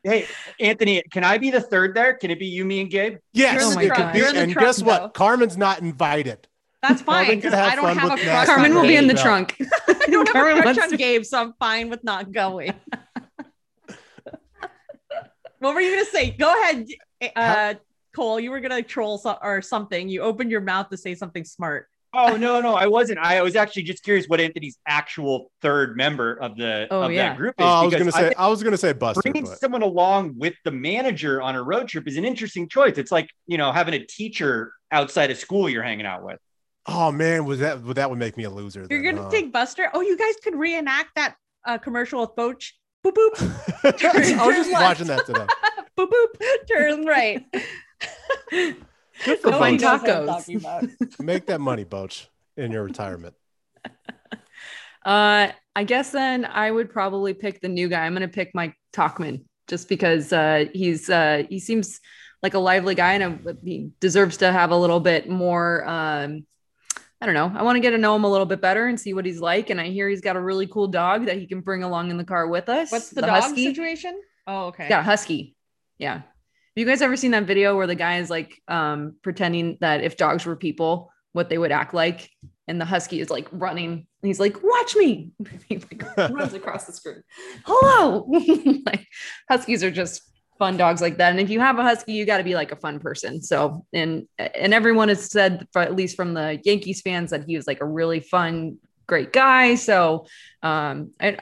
Hey, 0.03 0.27
Anthony, 0.59 1.03
can 1.11 1.25
I 1.25 1.37
be 1.37 1.51
the 1.51 1.61
third 1.61 1.95
there? 1.95 2.15
Can 2.15 2.31
it 2.31 2.39
be 2.39 2.47
you, 2.47 2.65
me, 2.65 2.81
and 2.81 2.91
Gabe? 2.91 3.19
Yes, 3.35 3.71
in 3.75 3.79
the 3.79 3.85
it 3.85 3.89
trunk. 3.89 4.03
could 4.03 4.13
be. 4.15 4.19
You're 4.21 4.29
in 4.29 4.35
the 4.35 4.41
And 4.43 4.53
trunk, 4.53 4.67
guess 4.67 4.83
what? 4.83 4.99
though. 5.03 5.09
Carmen's 5.11 5.59
not 5.59 5.81
invited. 5.81 6.49
That's 6.83 7.03
fine 7.03 7.37
because 7.37 7.53
I 7.53 7.75
don't 7.75 7.97
have 7.97 8.19
a 8.19 8.23
crush. 8.23 8.47
Carmen 8.47 8.75
will 8.75 8.83
be 8.83 8.97
in 8.97 9.07
the 9.07 9.15
No. 9.15 9.23
trunk. 9.23 9.57
I 9.89 9.93
don't 10.09 10.27
have 10.27 10.33
Carmen 10.33 10.59
a 10.59 10.63
crush 10.63 10.79
on 10.79 10.89
to- 10.91 10.97
Gabe, 10.97 11.25
so 11.25 11.39
I'm 11.41 11.53
fine 11.59 11.91
with 11.91 12.03
not 12.05 12.33
going. 12.33 12.73
what 15.59 15.75
were 15.75 15.81
you 15.81 15.95
gonna 15.97 16.07
say? 16.11 16.31
Go 16.31 16.51
ahead, 16.63 16.87
uh, 17.37 17.75
Cole. 18.15 18.41
You 18.41 18.51
were 18.51 18.61
gonna 18.61 18.83
troll 18.83 19.19
so- 19.19 19.39
or 19.43 19.61
something. 19.63 20.09
You 20.09 20.23
opened 20.23 20.51
your 20.51 20.63
mouth 20.63 20.89
to 20.91 20.97
say 20.97 21.15
something 21.15 21.45
smart. 21.45 21.87
Oh 22.13 22.37
no, 22.37 22.61
no, 22.61 22.75
I 22.75 22.87
wasn't. 22.89 23.21
I 23.21 23.41
was 23.43 23.55
actually 23.55 23.85
just 23.85 24.03
curious 24.03 24.27
what 24.27 24.41
Anthony's 24.41 24.79
actual 24.87 25.53
third 25.63 25.97
member 25.97 26.35
of 26.35 26.57
the 26.57 26.89
Oh, 26.91 27.03
of 27.03 27.13
yeah. 27.13 27.29
that 27.29 27.37
group 27.37 27.55
is. 27.59 27.65
Oh, 27.65 27.69
I 27.69 27.85
was 27.85 27.95
gonna 27.95 28.11
say. 28.11 28.23
think 28.29 28.35
I 28.39 28.49
was 28.49 28.63
gonna 28.65 28.77
say 28.77 28.93
Buster. 28.93 29.23
bringing 29.23 29.45
But 29.45 29.61
someone 29.61 29.83
along 29.83 30.35
with 30.37 30.55
the 30.65 30.73
manager 30.73 31.41
on 31.41 31.55
a 31.55 31.63
road 31.63 31.87
trip 31.89 32.09
is 32.09 32.17
an 32.17 32.25
interesting 32.25 32.69
choice. 32.69 32.99
It's 32.99 33.13
like 33.13 33.29
you 33.47 33.59
know 33.59 33.71
having 33.71 33.95
a 33.95 34.05
teacher 34.05 34.73
outside 34.91 35.31
of 35.31 35.37
school 35.37 35.69
you're 35.69 35.85
hanging 35.85 36.07
out 36.07 36.25
with. 36.25 36.39
Oh 36.87 37.13
man, 37.13 37.45
was 37.45 37.61
that 37.61 37.83
would 37.83 37.97
that 37.97 38.09
would 38.11 38.19
make 38.19 38.37
me 38.37 38.45
a 38.45 38.51
loser? 38.51 38.87
You're 38.91 39.03
then, 39.03 39.15
gonna 39.17 39.25
huh? 39.25 39.31
take 39.31 39.53
Buster. 39.53 39.91
Oh, 39.93 40.01
you 40.01 40.17
guys 40.17 40.35
could 40.43 40.57
reenact 40.57 41.11
that 41.17 41.37
uh, 41.67 41.79
commercial 41.79 42.21
with 42.21 42.31
Boach. 42.37 42.73
Boop 43.05 43.13
boop 43.15 43.41
I 44.41 44.47
was 44.47 44.57
just 44.57 44.71
Turn 44.71 44.73
left. 44.73 44.83
watching 44.83 45.07
that 45.07 45.27
today. 45.27 45.47
boop 45.99 46.09
boop. 46.09 46.69
Turn 46.69 47.05
right. 47.07 47.45
Good 49.25 49.39
for 49.41 49.51
Nobody 49.51 49.77
Boach. 49.77 49.81
knows 49.81 50.01
what 50.03 50.11
I'm 50.11 50.27
talking 50.27 50.57
about. 50.57 50.85
Make 51.19 51.47
that 51.47 51.61
money, 51.61 51.85
Boach, 51.85 52.27
in 52.57 52.73
your 52.73 52.85
retirement. 52.85 53.35
Uh, 55.05 55.49
I 55.75 55.85
guess 55.85 56.11
then 56.11 56.45
I 56.45 56.71
would 56.71 56.91
probably 56.91 57.33
pick 57.33 57.61
the 57.61 57.69
new 57.69 57.89
guy. 57.89 58.05
I'm 58.05 58.13
going 58.15 58.23
to 58.23 58.29
pick 58.29 58.51
Mike 58.55 58.75
Tauchman 58.93 59.45
just 59.69 59.89
because 59.89 60.33
uh, 60.33 60.67
he's 60.73 61.09
uh, 61.09 61.45
he 61.49 61.59
seems 61.59 62.01
like 62.43 62.55
a 62.55 62.59
lively 62.59 62.95
guy 62.95 63.15
and 63.15 63.47
uh 63.47 63.53
he 63.63 63.91
deserves 64.01 64.39
to 64.39 64.51
have 64.51 64.71
a 64.71 64.77
little 64.77 65.01
bit 65.01 65.29
more. 65.29 65.87
Um, 65.87 66.47
I 67.21 67.27
don't 67.27 67.35
know. 67.35 67.53
I 67.55 67.63
want 67.63 67.77
to 67.77 67.81
get 67.81 67.91
to 67.91 67.99
know 67.99 68.17
him 68.17 68.25
a 68.25 68.31
little 68.31 68.47
bit 68.47 68.63
better 68.63 68.87
and 68.87 68.99
see 68.99 69.13
what 69.13 69.27
he's 69.27 69.41
like. 69.41 69.69
And 69.69 69.79
I 69.79 69.89
hear 69.89 70.09
he's 70.09 70.23
got 70.23 70.37
a 70.37 70.41
really 70.41 70.67
cool 70.67 70.89
dog 70.89 71.27
that 71.27 71.37
he 71.37 71.47
can 71.47 71.61
bring 71.61 71.83
along 71.83 72.11
in 72.11 72.17
the 72.17 72.25
car 72.25 72.47
with 72.47 72.69
us. 72.71 72.91
What's 72.91 73.11
the, 73.11 73.21
dog 73.21 73.43
husky? 73.43 73.67
situation? 73.67 74.19
Oh, 74.47 74.67
okay. 74.67 74.87
Yeah, 74.89 75.03
husky. 75.03 75.55
Yeah. 75.99 76.15
Have 76.15 76.25
you 76.77 76.87
guys 76.87 77.03
ever 77.03 77.17
seen 77.17 77.33
that 77.33 77.45
video 77.45 77.77
where 77.77 77.87
the 77.87 77.95
guy 77.95 78.19
is 78.19 78.31
like 78.31 78.63
um, 78.69 79.17
pretending 79.23 79.77
that 79.81 80.03
if 80.03 80.17
dogs 80.17 80.47
were 80.47 80.57
people, 80.57 81.13
what 81.33 81.51
they 81.51 81.59
would 81.59 81.73
act 81.73 81.93
like? 81.93 82.31
And 82.67 82.81
the 82.81 82.87
husky 82.87 83.21
is 83.21 83.29
like 83.29 83.49
running. 83.53 83.91
And 83.91 84.07
he's 84.23 84.41
like, 84.41 84.63
watch 84.63 84.97
me. 84.97 85.33
he 85.69 85.77
like 85.79 86.17
runs 86.17 86.55
across 86.55 86.87
the 86.87 86.93
screen. 86.93 87.23
Hello. 87.67 88.27
like 88.87 89.07
huskies 89.51 89.85
are 89.85 89.91
just 89.91 90.23
fun 90.61 90.77
dogs 90.77 91.01
like 91.01 91.17
that. 91.19 91.31
And 91.33 91.41
if 91.41 91.51
you 91.51 91.59
have 91.59 91.79
a 91.81 91.83
husky, 91.83 92.13
you 92.13 92.25
got 92.25 92.39
to 92.39 92.45
be 92.45 92.55
like 92.55 92.71
a 92.71 92.77
fun 92.77 93.01
person. 93.01 93.43
So, 93.43 93.85
and 93.93 94.29
and 94.39 94.73
everyone 94.73 95.09
has 95.09 95.25
said, 95.29 95.67
at 95.75 95.97
least 95.97 96.15
from 96.15 96.35
the 96.35 96.61
Yankees 96.63 97.01
fans, 97.01 97.31
that 97.31 97.45
he 97.47 97.57
was 97.57 97.67
like 97.67 97.81
a 97.81 97.85
really 97.87 98.21
fun, 98.21 98.77
great 99.09 99.33
guy. 99.33 99.75
So, 99.75 100.27
um, 100.63 101.11
I, 101.21 101.39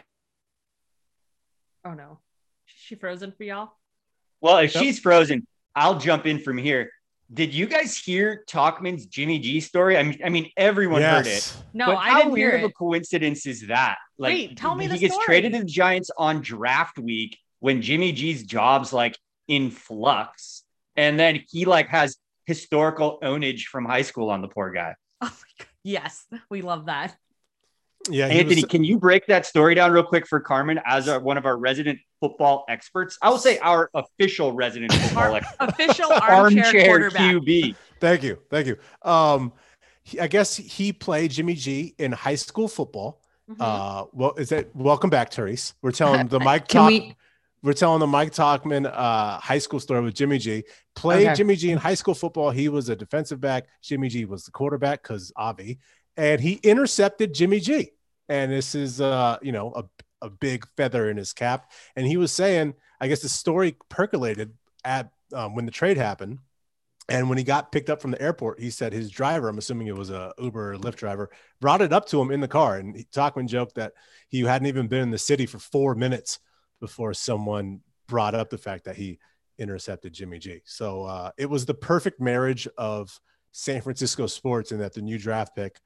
Oh 1.84 1.92
no. 1.94 2.20
She 2.66 2.94
frozen 2.94 3.32
for 3.36 3.44
y'all? 3.44 3.70
Well, 4.40 4.58
if 4.58 4.74
Yep. 4.74 4.82
she's 4.82 4.98
frozen, 4.98 5.46
I'll 5.74 5.98
jump 5.98 6.26
in 6.26 6.38
from 6.40 6.56
here. 6.56 6.90
Did 7.32 7.52
you 7.52 7.66
guys 7.66 7.96
hear 7.96 8.44
Tauchman's 8.48 9.04
Jimmy 9.06 9.38
G 9.38 9.60
story? 9.60 9.98
I 9.98 10.02
mean, 10.02 10.18
I 10.24 10.28
mean, 10.30 10.50
everyone 10.56 11.02
heard 11.02 11.26
it. 11.26 11.54
No, 11.74 11.86
but 11.86 11.96
I 11.96 12.08
how 12.10 12.18
didn't 12.22 12.36
hear 12.36 12.50
weird 12.52 12.64
of 12.64 12.70
a 12.70 12.72
coincidence 12.72 13.46
is 13.46 13.66
that? 13.66 13.96
Like, 14.16 14.32
Wait, 14.32 14.56
tell 14.56 14.74
me 14.74 14.86
he 14.86 14.92
the 14.92 14.98
gets 14.98 15.14
story. 15.14 15.26
traded 15.26 15.52
to 15.52 15.58
the 15.58 15.64
Giants 15.64 16.10
on 16.16 16.40
draft 16.40 16.98
week 16.98 17.36
when 17.60 17.82
Jimmy 17.82 18.12
G's 18.12 18.44
job's 18.44 18.92
like 18.92 19.16
in 19.48 19.70
flux, 19.70 20.62
and 20.96 21.18
then 21.18 21.42
he 21.50 21.64
like 21.64 21.88
has 21.88 22.16
historical 22.46 23.18
ownage 23.22 23.62
from 23.64 23.84
high 23.84 24.02
school 24.02 24.30
on 24.30 24.42
the 24.42 24.48
poor 24.48 24.70
guy. 24.70 24.94
Oh 25.20 25.26
my 25.26 25.30
god. 25.58 25.66
Yes, 25.82 26.26
we 26.50 26.62
love 26.62 26.86
that. 26.86 27.16
Yeah. 28.10 28.26
Anthony, 28.28 28.62
was- 28.62 28.70
can 28.70 28.84
you 28.84 28.98
break 28.98 29.26
that 29.26 29.44
story 29.46 29.74
down 29.74 29.90
real 29.90 30.04
quick 30.04 30.26
for 30.28 30.38
Carmen 30.40 30.80
as 30.86 31.08
our, 31.08 31.18
one 31.20 31.36
of 31.36 31.44
our 31.46 31.56
resident 31.56 31.98
football 32.20 32.64
experts? 32.68 33.18
I 33.20 33.30
will 33.30 33.38
say 33.38 33.58
our 33.58 33.90
official 33.94 34.52
resident 34.52 34.92
football 34.92 35.34
expert, 35.34 35.56
official 35.60 36.12
armchair, 36.12 36.64
armchair 36.64 36.86
quarterback. 36.86 37.20
QB. 37.34 37.74
Thank 38.00 38.22
you. 38.22 38.38
Thank 38.50 38.66
you. 38.68 38.76
Um, 39.02 39.52
he- 40.04 40.20
I 40.20 40.26
guess 40.28 40.56
he 40.56 40.92
played 40.92 41.32
Jimmy 41.32 41.54
G 41.54 41.94
in 41.98 42.12
high 42.12 42.36
school 42.36 42.68
football. 42.68 43.20
Mhm. 43.50 43.56
Uh, 43.60 44.06
well, 44.12 44.34
is 44.34 44.50
that 44.50 44.74
welcome 44.76 45.10
back, 45.10 45.32
Therese? 45.32 45.74
We're 45.82 45.90
telling 45.92 46.26
the 46.28 46.38
Mike 46.38 46.68
Can 46.68 46.80
Talk. 46.82 46.88
we? 46.90 47.16
We're 47.62 47.72
telling 47.72 48.00
the 48.00 48.06
Mike 48.06 48.32
Tauchman 48.32 48.86
uh, 48.86 49.38
high 49.40 49.58
school 49.58 49.80
story 49.80 50.00
with 50.02 50.14
Jimmy 50.14 50.38
G. 50.38 50.64
Played 50.94 51.26
Okay. 51.26 51.34
Jimmy 51.34 51.56
G 51.56 51.70
in 51.70 51.78
high 51.78 51.94
school 51.94 52.14
football. 52.14 52.50
He 52.50 52.68
was 52.68 52.88
a 52.88 52.96
defensive 52.96 53.40
back. 53.40 53.66
Jimmy 53.82 54.08
G 54.08 54.24
was 54.24 54.44
the 54.44 54.52
quarterback 54.52 55.02
because 55.02 55.32
Avi, 55.36 55.78
and 56.16 56.40
he 56.40 56.54
intercepted 56.62 57.34
Jimmy 57.34 57.60
G. 57.60 57.90
And 58.28 58.52
this 58.52 58.74
is, 58.74 59.00
uh, 59.00 59.38
you 59.42 59.52
know, 59.52 59.72
a, 59.74 59.84
a 60.26 60.30
big 60.30 60.66
feather 60.76 61.10
in 61.10 61.16
his 61.16 61.32
cap. 61.32 61.70
And 61.96 62.06
he 62.06 62.16
was 62.16 62.30
saying, 62.30 62.74
I 63.00 63.08
guess 63.08 63.22
the 63.22 63.28
story 63.28 63.76
percolated 63.88 64.52
at 64.84 65.10
um, 65.32 65.54
when 65.54 65.66
the 65.66 65.72
trade 65.72 65.96
happened. 65.96 66.38
And 67.08 67.30
when 67.30 67.38
he 67.38 67.44
got 67.44 67.72
picked 67.72 67.88
up 67.88 68.02
from 68.02 68.10
the 68.10 68.20
airport, 68.20 68.60
he 68.60 68.68
said 68.68 68.92
his 68.92 69.10
driver, 69.10 69.48
I'm 69.48 69.56
assuming 69.56 69.86
it 69.86 69.96
was 69.96 70.10
a 70.10 70.34
Uber 70.38 70.74
or 70.74 70.76
Lyft 70.76 70.96
driver, 70.96 71.30
brought 71.58 71.80
it 71.80 71.92
up 71.92 72.06
to 72.08 72.20
him 72.20 72.30
in 72.30 72.40
the 72.40 72.48
car. 72.48 72.76
And 72.76 72.94
he, 72.94 73.04
Tauchman 73.04 73.48
joked 73.48 73.76
that 73.76 73.94
he 74.28 74.40
hadn't 74.42 74.68
even 74.68 74.88
been 74.88 75.00
in 75.00 75.10
the 75.10 75.16
city 75.18 75.46
for 75.46 75.58
four 75.58 75.94
minutes 75.94 76.38
before 76.80 77.14
someone 77.14 77.80
brought 78.06 78.34
up 78.34 78.50
the 78.50 78.58
fact 78.58 78.84
that 78.84 78.96
he 78.96 79.18
intercepted 79.58 80.12
Jimmy 80.12 80.38
G. 80.38 80.60
So 80.64 81.02
uh, 81.02 81.30
it 81.36 81.50
was 81.50 81.66
the 81.66 81.74
perfect 81.74 82.20
marriage 82.20 82.68
of 82.78 83.18
San 83.52 83.80
Francisco 83.80 84.26
sports 84.26 84.72
in 84.72 84.78
that 84.78 84.94
the 84.94 85.02
new 85.02 85.18
draft 85.18 85.54
pick 85.56 85.80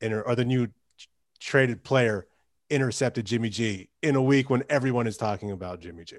inter- 0.00 0.22
or 0.22 0.34
the 0.34 0.44
new 0.44 0.66
t- 0.66 0.72
traded 1.40 1.84
player 1.84 2.26
intercepted 2.70 3.24
Jimmy 3.26 3.48
G 3.48 3.90
in 4.02 4.16
a 4.16 4.22
week 4.22 4.50
when 4.50 4.64
everyone 4.68 5.06
is 5.06 5.16
talking 5.16 5.50
about 5.50 5.80
Jimmy 5.80 6.04
G. 6.04 6.16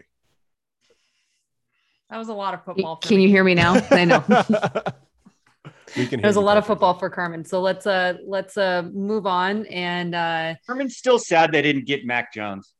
That 2.09 2.17
was 2.17 2.29
a 2.29 2.33
lot 2.33 2.53
of 2.53 2.63
football. 2.63 2.97
For 2.97 3.07
Can 3.07 3.17
me. 3.17 3.23
you 3.23 3.29
hear 3.29 3.43
me 3.43 3.55
now? 3.55 3.73
I 3.89 4.05
know. 4.05 4.23
we 5.97 6.05
can. 6.05 6.19
hear 6.19 6.21
There's 6.21 6.35
a 6.35 6.41
lot 6.41 6.57
of 6.57 6.65
football 6.67 6.93
for 6.93 7.09
Carmen. 7.09 7.43
So 7.43 7.59
let's 7.59 7.87
uh 7.87 8.13
let's 8.25 8.55
uh 8.55 8.83
move 8.93 9.25
on 9.25 9.65
and 9.65 10.13
uh 10.13 10.55
Herman's 10.67 10.95
still 10.97 11.17
sad 11.17 11.51
they 11.51 11.61
didn't 11.63 11.85
get 11.85 12.05
Mac 12.05 12.31
Jones. 12.31 12.73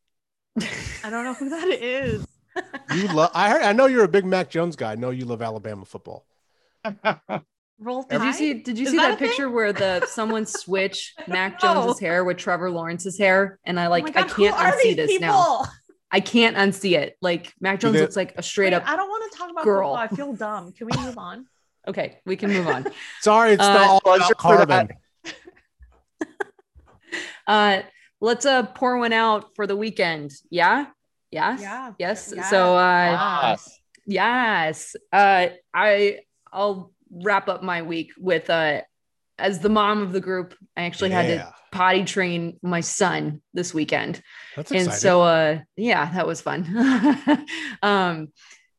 I 0.60 1.10
don't 1.10 1.24
know 1.24 1.34
who 1.34 1.50
that 1.50 1.68
is. 1.70 2.26
You 2.94 3.08
love. 3.08 3.32
I 3.34 3.50
heard. 3.50 3.62
I 3.64 3.74
know 3.74 3.88
you're 3.88 4.04
a 4.04 4.08
big 4.08 4.26
Mac 4.26 4.50
Jones 4.50 4.76
guy. 4.76 4.92
I 4.92 4.96
know 4.96 5.10
you 5.10 5.26
love 5.26 5.42
Alabama 5.42 5.86
football. 5.86 6.26
Roll 7.80 8.04
did 8.04 8.22
you 8.22 8.34
see 8.34 8.54
did 8.54 8.78
you 8.78 8.86
Is 8.86 8.92
see 8.92 8.98
that 8.98 9.04
that, 9.10 9.14
a 9.16 9.18
thing? 9.18 9.28
picture 9.30 9.50
where 9.50 9.74
the 9.74 10.06
someone 10.06 10.46
switched 10.46 11.28
Mac 11.28 11.54
No. 11.64 11.74
Jones's 11.74 12.00
hair 12.00 12.24
with 12.24 12.38
Trevor 12.38 12.70
Lawrence's 12.70 13.18
hair? 13.18 13.60
And 13.66 13.80
I 13.80 13.88
Oh 13.88 13.90
like 13.90 14.04
my 14.04 14.10
I 14.10 14.14
God, 14.14 14.30
who 14.32 14.44
can't 14.50 14.56
unsee 14.56 14.96
this 14.96 15.12
people? 15.12 15.28
now. 15.28 15.64
I 16.12 16.20
can't 16.20 16.56
unsee 16.56 16.96
it. 16.98 17.18
Like 17.22 17.52
Mac 17.60 17.80
Jones 17.80 17.96
they- 17.96 18.02
looks 18.02 18.16
like 18.16 18.36
a 18.38 18.44
straight 18.44 18.68
Wait, 18.74 18.74
up 18.76 18.88
I 18.88 18.96
don't 18.96 19.10
want 19.10 19.32
to 19.32 19.38
talk 19.38 19.50
about 19.50 19.64
girl. 19.64 19.90
football. 19.96 19.96
I 19.96 20.08
feel 20.16 20.34
dumb. 20.34 20.72
Can 20.74 20.88
we 20.92 20.98
move 21.04 21.18
on? 21.18 21.48
okay, 21.88 22.20
we 22.26 22.36
can 22.36 22.52
move 22.52 22.68
on. 22.68 22.86
Sorry, 23.22 23.54
it's 23.54 23.64
Uh, 23.64 23.74
not 23.74 23.88
all 23.90 24.02
buzzer 24.06 24.34
about 24.38 24.60
for 24.60 24.66
that. 24.68 24.68
Carmen. 24.68 24.98
Uh 27.48 27.82
let's 28.24 28.46
uh 28.46 28.64
pour 28.64 28.98
one 28.98 29.14
out 29.14 29.54
for 29.56 29.68
the 29.68 29.76
weekend. 29.76 30.32
Yeah? 30.50 30.88
Yes? 31.30 31.62
Yeah. 31.62 31.94
Yes. 32.00 32.34
Yes. 32.36 32.50
So 32.50 32.78
uh 32.78 33.18
Yes. 33.44 33.80
Yes. 34.08 34.96
Uh 35.12 35.48
I 35.74 36.20
I'll 36.52 36.92
wrap 37.12 37.50
up 37.50 37.62
my 37.62 37.82
week 37.82 38.12
with 38.18 38.50
uh 38.50 38.82
as 39.38 39.60
the 39.60 39.70
mom 39.70 40.02
of 40.02 40.14
the 40.14 40.22
group, 40.22 40.56
I 40.78 40.84
actually 40.84 41.10
had 41.10 41.28
to 41.28 41.54
potty 41.72 42.06
train 42.06 42.60
my 42.62 42.80
son 42.80 43.42
this 43.54 43.74
weekend. 43.74 44.22
That's 44.56 44.72
and 44.72 44.92
so 44.94 45.22
uh 45.22 45.60
yeah, 45.76 46.12
that 46.14 46.26
was 46.26 46.40
fun. 46.40 46.66
um 47.84 48.30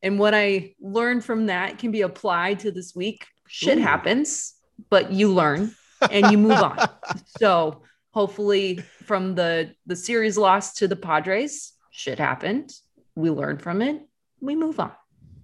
and 0.03 0.19
what 0.19 0.35
I 0.35 0.75
learned 0.81 1.25
from 1.25 1.47
that 1.47 1.79
can 1.79 1.91
be 1.91 2.01
applied 2.01 2.61
to 2.61 2.73
this 2.73 2.95
week. 2.97 3.27
Shit 3.47 3.79
Ooh. 3.79 3.83
happens, 3.83 4.55
but 4.89 5.13
you 5.13 5.29
learn 5.29 5.75
and 6.11 6.31
you 6.31 6.39
move 6.39 6.63
on. 6.63 6.81
So 7.27 7.83
hopefully 8.15 8.77
from 9.05 9.35
the 9.35 9.75
the 9.87 9.97
series 9.97 10.39
loss 10.39 10.75
to 10.75 10.89
the 10.89 10.97
Padres, 10.97 11.73
shit 11.91 12.19
happened. 12.19 12.73
We 13.17 13.31
learn 13.31 13.59
from 13.59 13.83
it. 13.83 14.01
We 14.41 14.55
move 14.55 14.81
on. 14.81 14.93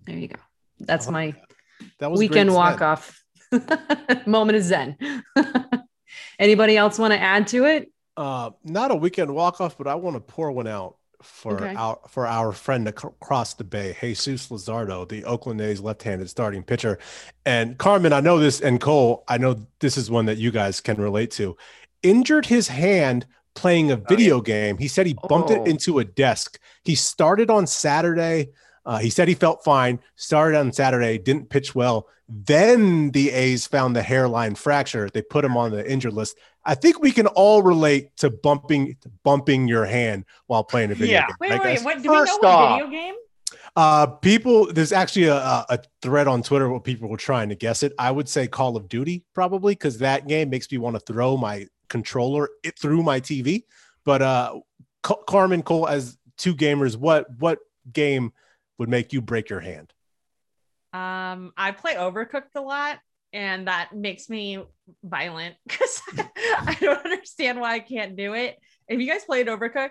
There 0.07 0.17
you 0.17 0.29
go. 0.29 0.37
That's 0.79 1.09
I 1.09 1.11
my 1.11 1.35
that 1.99 2.11
was 2.11 2.19
weekend 2.19 2.55
walk 2.55 2.81
off. 2.81 3.23
Moment 4.27 4.57
of 4.57 4.63
zen. 4.63 4.97
Anybody 6.39 6.77
else 6.77 6.99
want 6.99 7.13
to 7.13 7.21
add 7.21 7.49
to 7.49 7.65
it? 7.67 7.93
Uh, 8.17 8.51
not 8.65 8.91
a 8.91 8.95
weekend 8.95 9.35
walk 9.35 9.61
off, 9.61 9.77
but 9.77 9.87
I 9.87 9.97
want 9.97 10.17
to 10.17 10.21
pour 10.21 10.53
one 10.53 10.67
out 10.67 10.97
for 11.23 11.55
Okay. 11.65 11.75
our 11.75 11.99
for 12.09 12.27
our 12.27 12.53
friend 12.53 12.89
across 12.89 13.55
the 13.55 13.65
bay, 13.65 13.95
Jesus 14.01 14.49
Luzardo, 14.49 15.07
the 15.09 15.25
Oakland 15.25 15.61
A's 15.61 15.81
left-handed 15.81 16.31
starting 16.31 16.63
pitcher. 16.63 16.99
And 17.45 17.77
Carmen, 17.77 18.13
I 18.13 18.21
know 18.21 18.39
this, 18.39 18.61
and 18.61 18.81
Cole, 18.81 19.25
I 19.29 19.39
know 19.39 19.67
this 19.81 19.97
is 19.99 20.11
one 20.11 20.27
that 20.27 20.39
you 20.39 20.51
guys 20.51 20.81
can 20.81 20.97
relate 21.01 21.31
to. 21.33 21.57
Injured 22.03 22.47
his 22.47 22.69
hand 22.69 23.27
playing 23.55 23.91
a 23.91 23.97
video 23.97 24.41
game. 24.41 24.79
He 24.79 24.89
said 24.89 25.07
he 25.07 25.17
bumped 25.29 25.51
Oh. 25.51 25.63
it 25.63 25.69
into 25.69 25.99
a 25.99 26.05
desk. 26.05 26.59
He 26.85 26.95
started 26.95 27.51
on 27.51 27.67
Saturday. 27.67 28.51
Uh, 28.87 28.99
he 28.99 29.11
said 29.11 29.29
he 29.29 29.35
felt 29.35 29.63
fine. 29.63 30.01
Started 30.17 30.59
on 30.59 30.73
Saturday, 30.73 31.19
didn't 31.19 31.51
pitch 31.51 31.75
well. 31.75 32.07
Then 32.29 33.11
the 33.11 33.31
A's 33.33 33.67
found 33.67 33.95
the 33.95 34.03
hairline 34.03 34.55
fracture. 34.55 35.11
They 35.13 35.21
put 35.21 35.45
him 35.45 35.57
on 35.57 35.73
the 35.73 35.89
injured 35.91 36.13
list. 36.15 36.37
I 36.65 36.75
think 36.75 37.01
we 37.03 37.11
can 37.11 37.27
all 37.27 37.63
relate 37.63 38.17
to 38.19 38.31
bumping 38.31 38.97
bumping 39.25 39.67
your 39.69 39.85
hand 39.85 40.25
while 40.47 40.63
playing 40.63 40.93
a 40.93 40.95
video 40.95 41.15
Yeah. 41.21 41.27
game. 41.27 41.37
Wait, 41.41 41.51
right, 41.51 41.61
wait, 41.65 41.75
guys? 41.77 41.85
what? 41.85 42.03
Do 42.03 42.09
we 42.09 42.15
know 42.15 42.21
First 42.21 42.43
what 42.43 42.73
video 42.85 42.91
game? 42.91 43.15
Uh, 43.77 44.07
people, 44.07 44.73
there's 44.73 44.93
actually 44.93 45.25
a, 45.27 45.37
a, 45.37 45.67
a 45.71 45.79
thread 46.03 46.29
on 46.29 46.43
Twitter 46.43 46.69
where 46.69 46.81
people 46.81 47.09
were 47.09 47.17
trying 47.17 47.49
to 47.49 47.55
guess 47.55 47.83
it. 47.83 47.93
I 47.99 48.11
would 48.11 48.29
say 48.29 48.47
Call 48.47 48.77
of 48.77 48.89
Duty 48.89 49.25
probably 49.35 49.75
because 49.75 49.99
that 49.99 50.29
game 50.29 50.51
makes 50.51 50.71
me 50.71 50.79
want 50.79 50.97
to 50.97 51.01
throw 51.01 51.37
my 51.37 51.67
controller 51.91 52.49
it 52.65 52.79
through 52.79 53.03
my 53.03 53.21
TV. 53.21 53.65
But 54.05 54.23
uh, 54.23 54.61
Ca- 55.03 55.23
Carmen 55.27 55.63
Cole, 55.63 55.87
as 55.87 56.17
two 56.39 56.55
gamers, 56.57 56.97
what 56.97 57.27
what 57.39 57.59
game 57.93 58.33
would 58.79 58.89
make 58.89 59.13
you 59.13 59.21
break 59.21 59.51
your 59.51 59.61
hand? 59.61 59.93
Um, 60.95 61.53
I 61.57 61.73
play 61.73 61.95
Overcooked 61.95 62.55
a 62.57 62.61
lot, 62.63 62.99
and 63.33 63.69
that 63.69 63.95
makes 63.95 64.29
me 64.31 64.65
violent 65.05 65.57
because 65.69 66.01
I 66.19 66.77
don't 66.81 67.05
understand 67.05 67.61
why 67.61 67.75
I 67.75 67.81
can't 67.81 68.17
do 68.17 68.33
it. 68.35 68.59
Have 68.89 69.01
you 69.01 69.07
guys 69.07 69.25
played 69.25 69.47
Overcooked? 69.47 69.91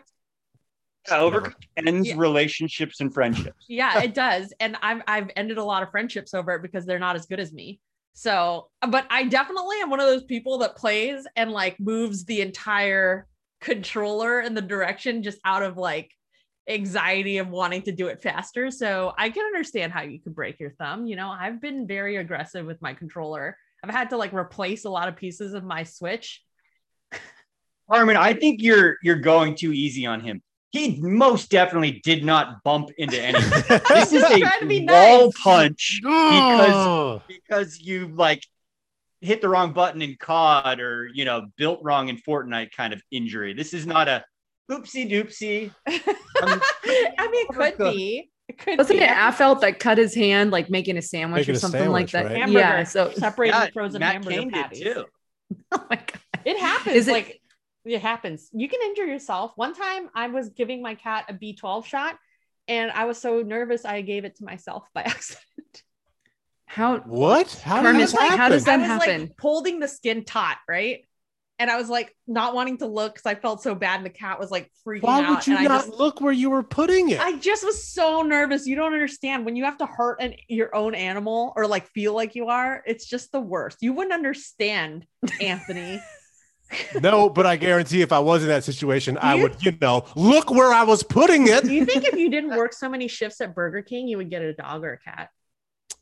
overcooked 1.09 1.55
ends 1.77 2.09
Yeah. 2.09 2.15
relationships 2.17 2.99
and 2.99 3.13
friendships. 3.13 3.65
Yeah, 3.67 4.01
it 4.03 4.13
does. 4.25 4.53
And 4.59 4.75
I've 4.81 5.01
I've 5.07 5.29
ended 5.35 5.57
a 5.57 5.63
lot 5.63 5.81
of 5.83 5.91
friendships 5.91 6.33
over 6.33 6.55
it 6.55 6.61
because 6.61 6.85
they're 6.85 6.99
not 6.99 7.15
as 7.15 7.25
good 7.25 7.39
as 7.39 7.53
me. 7.53 7.79
So, 8.19 8.67
but 8.85 9.07
I 9.09 9.23
definitely 9.23 9.77
am 9.81 9.89
one 9.89 10.01
of 10.01 10.07
those 10.07 10.25
people 10.25 10.57
that 10.57 10.75
plays 10.75 11.25
and 11.37 11.51
like 11.51 11.79
moves 11.79 12.25
the 12.25 12.41
entire 12.41 13.25
controller 13.61 14.41
in 14.41 14.53
the 14.53 14.61
direction 14.61 15.23
just 15.23 15.39
out 15.45 15.63
of 15.63 15.77
like 15.77 16.11
anxiety 16.67 17.37
of 17.37 17.47
wanting 17.47 17.83
to 17.83 17.93
do 17.93 18.07
it 18.07 18.21
faster. 18.21 18.71
So 18.71 19.13
I 19.17 19.29
can 19.29 19.45
understand 19.45 19.93
how 19.93 20.01
you 20.01 20.19
could 20.19 20.35
break 20.35 20.59
your 20.59 20.71
thumb. 20.71 21.05
You 21.05 21.15
know, 21.15 21.29
I've 21.29 21.61
been 21.61 21.87
very 21.87 22.17
aggressive 22.17 22.65
with 22.65 22.81
my 22.81 22.93
controller. 22.93 23.55
I've 23.85 23.89
had 23.89 24.09
to 24.09 24.17
like 24.17 24.33
replace 24.33 24.83
a 24.83 24.89
lot 24.89 25.07
of 25.07 25.15
pieces 25.15 25.53
of 25.53 25.63
my 25.63 25.83
Switch. 25.83 26.43
Carmen, 27.89 28.17
I 28.17 28.33
think 28.33 28.61
you're 28.61 28.97
you're 29.01 29.15
going 29.15 29.55
too 29.55 29.71
easy 29.71 30.05
on 30.05 30.19
him. 30.19 30.41
He 30.71 30.99
most 31.01 31.49
definitely 31.49 31.99
did 32.03 32.23
not 32.23 32.63
bump 32.63 32.89
into 32.97 33.19
anything. 33.21 33.79
This 33.89 34.13
is 34.13 34.23
a 34.23 34.39
Trying 34.39 34.67
be 34.67 34.85
wall 34.87 35.25
nice. 35.25 35.41
punch 35.41 35.99
because 36.03 37.21
because 37.27 37.79
you 37.79 38.09
like 38.15 38.43
hit 39.21 39.41
the 39.41 39.49
wrong 39.49 39.73
button 39.73 40.01
in 40.01 40.15
COD 40.19 40.79
or 40.79 41.09
you 41.13 41.25
know 41.25 41.47
built 41.57 41.79
wrong 41.83 42.09
in 42.09 42.17
Fortnite 42.17 42.71
kind 42.71 42.93
of 42.93 43.01
injury. 43.11 43.53
This 43.53 43.73
is 43.73 43.85
not 43.87 44.07
a 44.07 44.23
oopsie 44.71 45.09
doopsie. 45.09 45.71
Um, 46.41 46.61
I 47.17 47.27
mean, 47.29 47.45
it 47.49 47.53
could 47.53 47.77
be. 47.77 48.29
It 48.47 48.57
could 48.57 48.77
Wasn't 48.77 48.97
be. 48.99 49.03
it 49.03 49.09
Affeldt 49.09 49.59
that 49.59 49.77
cut 49.79 49.97
his 49.97 50.15
hand 50.15 50.51
like 50.51 50.69
making 50.69 50.95
a 50.95 51.01
sandwich 51.01 51.41
Making 51.41 51.55
or 51.55 51.57
a 51.57 51.59
something 51.59 51.89
like 51.89 52.11
that? 52.11 52.27
right? 52.27 52.49
Yeah. 52.49 52.83
So 52.85 53.11
separating 53.11 53.59
yeah, 53.59 53.67
frozen 53.73 53.99
Matt 53.99 54.13
hamburger 54.13 54.37
Cain 54.37 54.47
did 54.49 54.63
patties. 54.63 54.79
too. 54.81 55.05
oh 55.73 55.85
my 55.89 55.97
god. 55.97 56.19
It 56.45 56.57
happens. 56.57 56.95
Is 56.95 57.07
it- 57.09 57.11
like 57.11 57.38
it 57.89 58.01
happens. 58.01 58.49
You 58.53 58.69
can 58.69 58.81
injure 58.81 59.05
yourself. 59.05 59.53
One 59.55 59.73
time 59.73 60.09
I 60.13 60.27
was 60.27 60.49
giving 60.49 60.81
my 60.81 60.95
cat 60.95 61.25
a 61.29 61.33
B12 61.33 61.85
shot 61.85 62.17
and 62.67 62.91
I 62.91 63.05
was 63.05 63.17
so 63.17 63.41
nervous 63.41 63.83
I 63.83 64.01
gave 64.01 64.25
it 64.25 64.35
to 64.37 64.45
myself 64.45 64.87
by 64.93 65.01
accident. 65.05 65.83
How 66.65 66.99
what? 66.99 67.51
How 67.63 67.81
Carmen, 67.81 67.99
does 67.99 68.13
that 68.13 68.29
how 68.29 68.37
happen? 68.37 68.51
does 68.51 68.65
that 68.65 68.75
I 68.75 68.77
was 68.77 68.87
happen? 68.87 69.21
like 69.21 69.31
holding 69.39 69.79
the 69.79 69.87
skin 69.87 70.23
taut, 70.23 70.57
right? 70.67 71.03
And 71.57 71.69
I 71.69 71.75
was 71.77 71.89
like 71.89 72.15
not 72.25 72.53
wanting 72.53 72.77
to 72.77 72.85
look 72.85 73.15
because 73.15 73.25
I 73.25 73.35
felt 73.35 73.61
so 73.61 73.75
bad 73.75 73.97
and 73.97 74.05
the 74.05 74.11
cat 74.11 74.39
was 74.39 74.49
like 74.49 74.71
freaking 74.87 74.99
out. 74.99 75.03
Why 75.03 75.23
out. 75.23 75.29
would 75.29 75.47
you 75.47 75.55
not 75.55 75.63
just 75.63 75.89
look 75.89 76.21
where 76.21 76.31
you 76.31 76.51
were 76.51 76.63
putting 76.63 77.09
it? 77.09 77.19
I 77.19 77.37
just 77.37 77.65
was 77.65 77.83
so 77.83 78.21
nervous. 78.21 78.65
You 78.65 78.75
don't 78.75 78.93
understand 78.93 79.45
when 79.45 79.55
you 79.57 79.65
have 79.65 79.79
to 79.79 79.85
hurt 79.85 80.21
an, 80.21 80.35
your 80.47 80.73
own 80.73 80.95
animal 80.95 81.51
or 81.57 81.67
like 81.67 81.87
feel 81.87 82.13
like 82.13 82.35
you 82.35 82.47
are. 82.47 82.81
It's 82.85 83.05
just 83.07 83.31
the 83.31 83.41
worst. 83.41 83.79
You 83.81 83.91
wouldn't 83.93 84.13
understand, 84.13 85.05
Anthony. 85.41 85.99
no, 87.01 87.29
but 87.29 87.45
I 87.45 87.55
guarantee 87.55 88.01
if 88.01 88.11
I 88.11 88.19
was 88.19 88.43
in 88.43 88.49
that 88.49 88.63
situation, 88.63 89.17
I 89.21 89.35
would, 89.35 89.55
you 89.63 89.75
know, 89.81 90.05
look 90.15 90.51
where 90.51 90.71
I 90.73 90.83
was 90.83 91.03
putting 91.03 91.47
it. 91.47 91.63
Do 91.63 91.73
you 91.73 91.85
think 91.85 92.05
if 92.05 92.15
you 92.15 92.29
didn't 92.29 92.55
work 92.55 92.73
so 92.73 92.89
many 92.89 93.07
shifts 93.07 93.41
at 93.41 93.55
Burger 93.55 93.81
King, 93.81 94.07
you 94.07 94.17
would 94.17 94.29
get 94.29 94.41
a 94.41 94.53
dog 94.53 94.83
or 94.83 94.93
a 94.93 94.99
cat? 94.99 95.29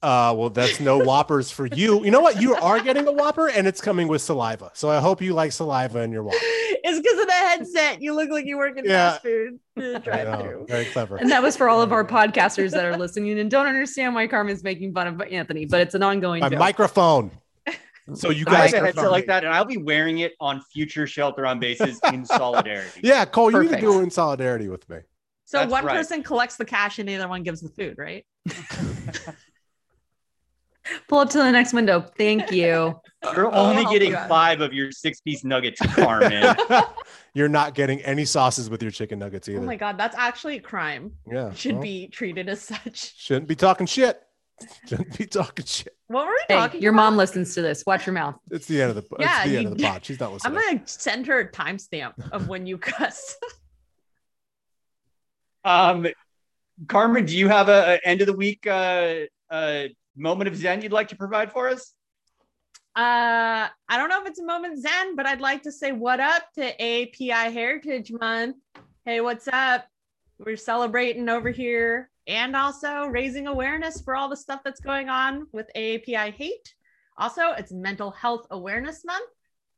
Uh, 0.03 0.31
well, 0.37 0.51
that's 0.51 0.79
no 0.79 0.99
whoppers 0.99 1.49
for 1.49 1.65
you. 1.65 2.05
You 2.05 2.11
know 2.11 2.19
what? 2.19 2.39
You 2.39 2.53
are 2.53 2.79
getting 2.79 3.07
a 3.07 3.11
whopper, 3.11 3.47
and 3.49 3.65
it's 3.65 3.81
coming 3.81 4.07
with 4.07 4.21
saliva. 4.21 4.69
So 4.75 4.91
I 4.91 4.99
hope 4.99 5.23
you 5.23 5.33
like 5.33 5.51
saliva 5.51 6.01
in 6.01 6.11
your 6.11 6.21
whopper. 6.21 6.37
It's 6.39 6.99
because 6.99 7.19
of 7.19 7.25
the 7.27 7.33
headset. 7.33 8.01
You 8.01 8.13
look 8.13 8.29
like 8.29 8.45
you 8.45 8.57
work 8.57 8.77
in 8.77 8.85
Yeah. 8.85 9.11
fast 9.11 9.23
food 9.23 9.59
I 9.75 9.81
know. 9.81 9.99
drive-through. 9.99 10.65
Very 10.69 10.85
clever. 10.85 11.15
and 11.17 11.31
that 11.31 11.41
was 11.41 11.57
for 11.57 11.67
all 11.67 11.81
of 11.81 11.91
our 11.91 12.05
podcasters 12.05 12.71
that 12.71 12.85
are 12.85 12.95
listening 12.95 13.37
and 13.39 13.49
don't 13.49 13.65
understand 13.65 14.13
why 14.13 14.27
Carmen's 14.27 14.63
making 14.63 14.93
fun 14.93 15.07
of 15.07 15.21
Anthony, 15.21 15.65
but 15.65 15.81
it's 15.81 15.95
an 15.95 16.03
ongoing 16.03 16.41
My 16.41 16.49
joke. 16.49 16.59
microphone. 16.59 17.31
So 18.13 18.29
you 18.29 18.45
I 18.47 18.51
guys, 18.51 18.73
have 18.73 18.83
a 18.83 18.85
headset 18.87 19.11
like 19.11 19.25
that, 19.27 19.43
and 19.43 19.53
I'll 19.53 19.65
be 19.65 19.77
wearing 19.77 20.19
it 20.19 20.33
on 20.39 20.61
future 20.73 21.07
shelter 21.07 21.45
on 21.45 21.59
bases 21.59 21.99
in 22.13 22.25
solidarity. 22.25 23.01
yeah, 23.03 23.25
Cole, 23.25 23.51
you 23.51 23.59
need 23.59 23.63
to 23.65 23.69
Perfect. 23.75 23.83
do 23.91 23.99
it 23.99 24.03
in 24.03 24.09
solidarity 24.11 24.69
with 24.69 24.87
me. 24.89 24.97
So 25.45 25.59
That's 25.59 25.71
one 25.71 25.85
right. 25.85 25.95
person 25.97 26.23
collects 26.23 26.57
the 26.57 26.65
cash 26.65 26.99
and 26.99 27.07
the 27.07 27.15
other 27.15 27.27
one 27.27 27.43
gives 27.43 27.61
the 27.61 27.69
food, 27.69 27.97
right? 27.97 28.25
Pull 31.09 31.19
up 31.19 31.29
to 31.31 31.37
the 31.39 31.51
next 31.51 31.73
window. 31.73 31.99
Thank 32.17 32.49
you. 32.51 32.95
You're 33.35 33.53
only 33.53 33.83
help 33.83 33.91
getting 33.93 34.11
you 34.11 34.17
five 34.29 34.61
of 34.61 34.73
your 34.73 34.89
six-piece 34.91 35.43
nuggets, 35.43 35.81
Carmen. 35.95 36.55
You're 37.33 37.49
not 37.49 37.73
getting 37.75 37.99
any 38.01 38.23
sauces 38.23 38.69
with 38.69 38.81
your 38.81 38.91
chicken 38.91 39.19
nuggets 39.19 39.49
oh 39.49 39.53
either. 39.53 39.61
Oh 39.61 39.65
my 39.65 39.75
god, 39.75 39.97
that's 39.97 40.15
actually 40.15 40.57
a 40.57 40.61
crime. 40.61 41.11
yeah, 41.29 41.51
Should 41.53 41.73
well, 41.73 41.81
be 41.81 42.07
treated 42.07 42.47
as 42.47 42.61
such. 42.61 43.15
shouldn't 43.17 43.49
be 43.49 43.55
talking 43.55 43.85
shit. 43.85 44.21
Shouldn't 44.87 45.17
be 45.17 45.25
talking 45.25 45.65
shit. 45.65 45.95
What 46.07 46.25
were 46.25 46.31
we 46.31 46.39
Hey, 46.47 46.55
talking 46.55 46.81
your 46.81 46.93
about? 46.93 47.03
mom 47.11 47.17
listens 47.17 47.53
to 47.55 47.61
this. 47.61 47.83
Watch 47.85 48.05
your 48.05 48.13
mouth. 48.13 48.35
It's 48.49 48.65
the 48.65 48.81
end 48.81 48.91
of 48.91 48.95
the. 48.95 49.15
Yeah, 49.19 49.41
it's 49.43 49.51
the 49.51 49.57
end 49.57 49.67
of 49.67 49.77
the 49.77 49.83
pod. 49.83 50.05
She's 50.05 50.19
not 50.19 50.33
listening. 50.33 50.57
I'm 50.57 50.63
gonna 50.77 50.87
send 50.87 51.27
her 51.27 51.39
a 51.39 51.51
timestamp 51.51 52.13
of 52.31 52.47
when 52.47 52.65
you 52.65 52.77
cuss. 52.77 53.35
Um, 55.65 56.07
Carmen, 56.87 57.25
do 57.25 57.37
you 57.37 57.49
have 57.49 57.67
a, 57.67 57.99
a 58.01 58.07
end 58.07 58.21
of 58.21 58.27
the 58.27 58.33
week 58.33 58.65
uh, 58.65 59.15
uh, 59.49 59.83
moment 60.15 60.47
of 60.47 60.55
zen 60.55 60.81
you'd 60.81 60.93
like 60.93 61.09
to 61.09 61.17
provide 61.17 61.51
for 61.51 61.67
us? 61.67 61.93
Uh, 62.95 63.67
I 63.89 63.97
don't 63.97 64.07
know 64.07 64.21
if 64.21 64.27
it's 64.27 64.39
a 64.39 64.45
moment 64.45 64.79
zen, 64.79 65.17
but 65.17 65.25
I'd 65.25 65.41
like 65.41 65.63
to 65.63 65.71
say 65.73 65.91
what 65.91 66.21
up 66.21 66.43
to 66.55 66.63
API 66.81 67.51
Heritage 67.51 68.13
Month. 68.13 68.55
Hey, 69.03 69.19
what's 69.19 69.49
up? 69.49 69.85
We're 70.39 70.55
celebrating 70.55 71.27
over 71.27 71.49
here 71.49 72.09
and 72.27 72.55
also 72.55 73.05
raising 73.05 73.47
awareness 73.47 74.01
for 74.01 74.15
all 74.15 74.29
the 74.29 74.35
stuff 74.35 74.61
that's 74.63 74.81
going 74.81 75.09
on 75.09 75.47
with 75.53 75.69
AAPI 75.75 76.33
hate. 76.33 76.73
Also, 77.17 77.53
it's 77.57 77.71
Mental 77.71 78.11
Health 78.11 78.45
Awareness 78.51 79.03
Month. 79.05 79.29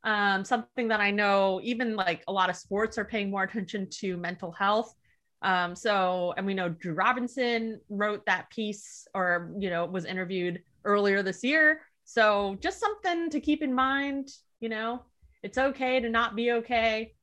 Um, 0.02 0.44
something 0.44 0.88
that 0.88 1.00
I 1.00 1.10
know 1.10 1.60
even 1.62 1.94
like 1.94 2.24
a 2.26 2.32
lot 2.32 2.50
of 2.50 2.56
sports 2.56 2.98
are 2.98 3.04
paying 3.04 3.30
more 3.30 3.44
attention 3.44 3.88
to 4.00 4.16
mental 4.16 4.50
health. 4.50 4.94
Um, 5.42 5.74
so, 5.74 6.34
and 6.36 6.44
we 6.44 6.54
know 6.54 6.68
Drew 6.68 6.94
Robinson 6.94 7.80
wrote 7.88 8.26
that 8.26 8.50
piece 8.50 9.06
or, 9.14 9.52
you 9.58 9.70
know, 9.70 9.86
was 9.86 10.04
interviewed 10.04 10.62
earlier 10.84 11.22
this 11.22 11.42
year. 11.44 11.80
So, 12.04 12.56
just 12.60 12.80
something 12.80 13.30
to 13.30 13.40
keep 13.40 13.62
in 13.62 13.72
mind, 13.72 14.28
you 14.58 14.68
know, 14.68 15.02
it's 15.42 15.56
okay 15.56 16.00
to 16.00 16.10
not 16.10 16.36
be 16.36 16.52
okay. 16.52 17.14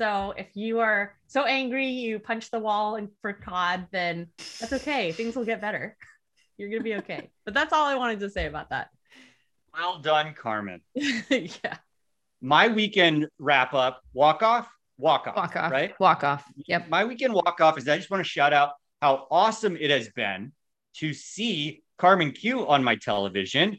So, 0.00 0.32
if 0.34 0.46
you 0.54 0.80
are 0.80 1.14
so 1.26 1.44
angry 1.44 1.88
you 1.88 2.18
punch 2.18 2.50
the 2.50 2.58
wall 2.58 2.96
and 2.96 3.10
for 3.20 3.34
COD, 3.34 3.86
then 3.92 4.28
that's 4.58 4.72
okay. 4.72 5.12
Things 5.12 5.36
will 5.36 5.44
get 5.44 5.60
better. 5.60 5.94
You're 6.56 6.70
going 6.70 6.80
to 6.80 6.84
be 6.84 6.94
okay. 6.96 7.28
but 7.44 7.52
that's 7.52 7.74
all 7.74 7.84
I 7.84 7.96
wanted 7.96 8.20
to 8.20 8.30
say 8.30 8.46
about 8.46 8.70
that. 8.70 8.88
Well 9.74 9.98
done, 9.98 10.32
Carmen. 10.32 10.80
yeah. 10.94 11.76
My 12.40 12.68
weekend 12.68 13.28
wrap 13.38 13.74
up, 13.74 14.00
walk 14.14 14.42
off, 14.42 14.68
walk 14.96 15.26
off, 15.26 15.36
Walk 15.36 15.56
off. 15.56 15.70
right? 15.70 15.92
Walk 16.00 16.24
off. 16.24 16.44
Yep. 16.66 16.88
My 16.88 17.04
weekend 17.04 17.34
walk 17.34 17.60
off 17.60 17.76
is 17.76 17.86
I 17.86 17.98
just 17.98 18.10
want 18.10 18.24
to 18.24 18.28
shout 18.28 18.54
out 18.54 18.70
how 19.02 19.26
awesome 19.30 19.76
it 19.76 19.90
has 19.90 20.08
been 20.08 20.52
to 20.94 21.12
see 21.12 21.82
Carmen 21.98 22.32
Kiew 22.32 22.66
on 22.66 22.82
my 22.82 22.96
television 22.96 23.76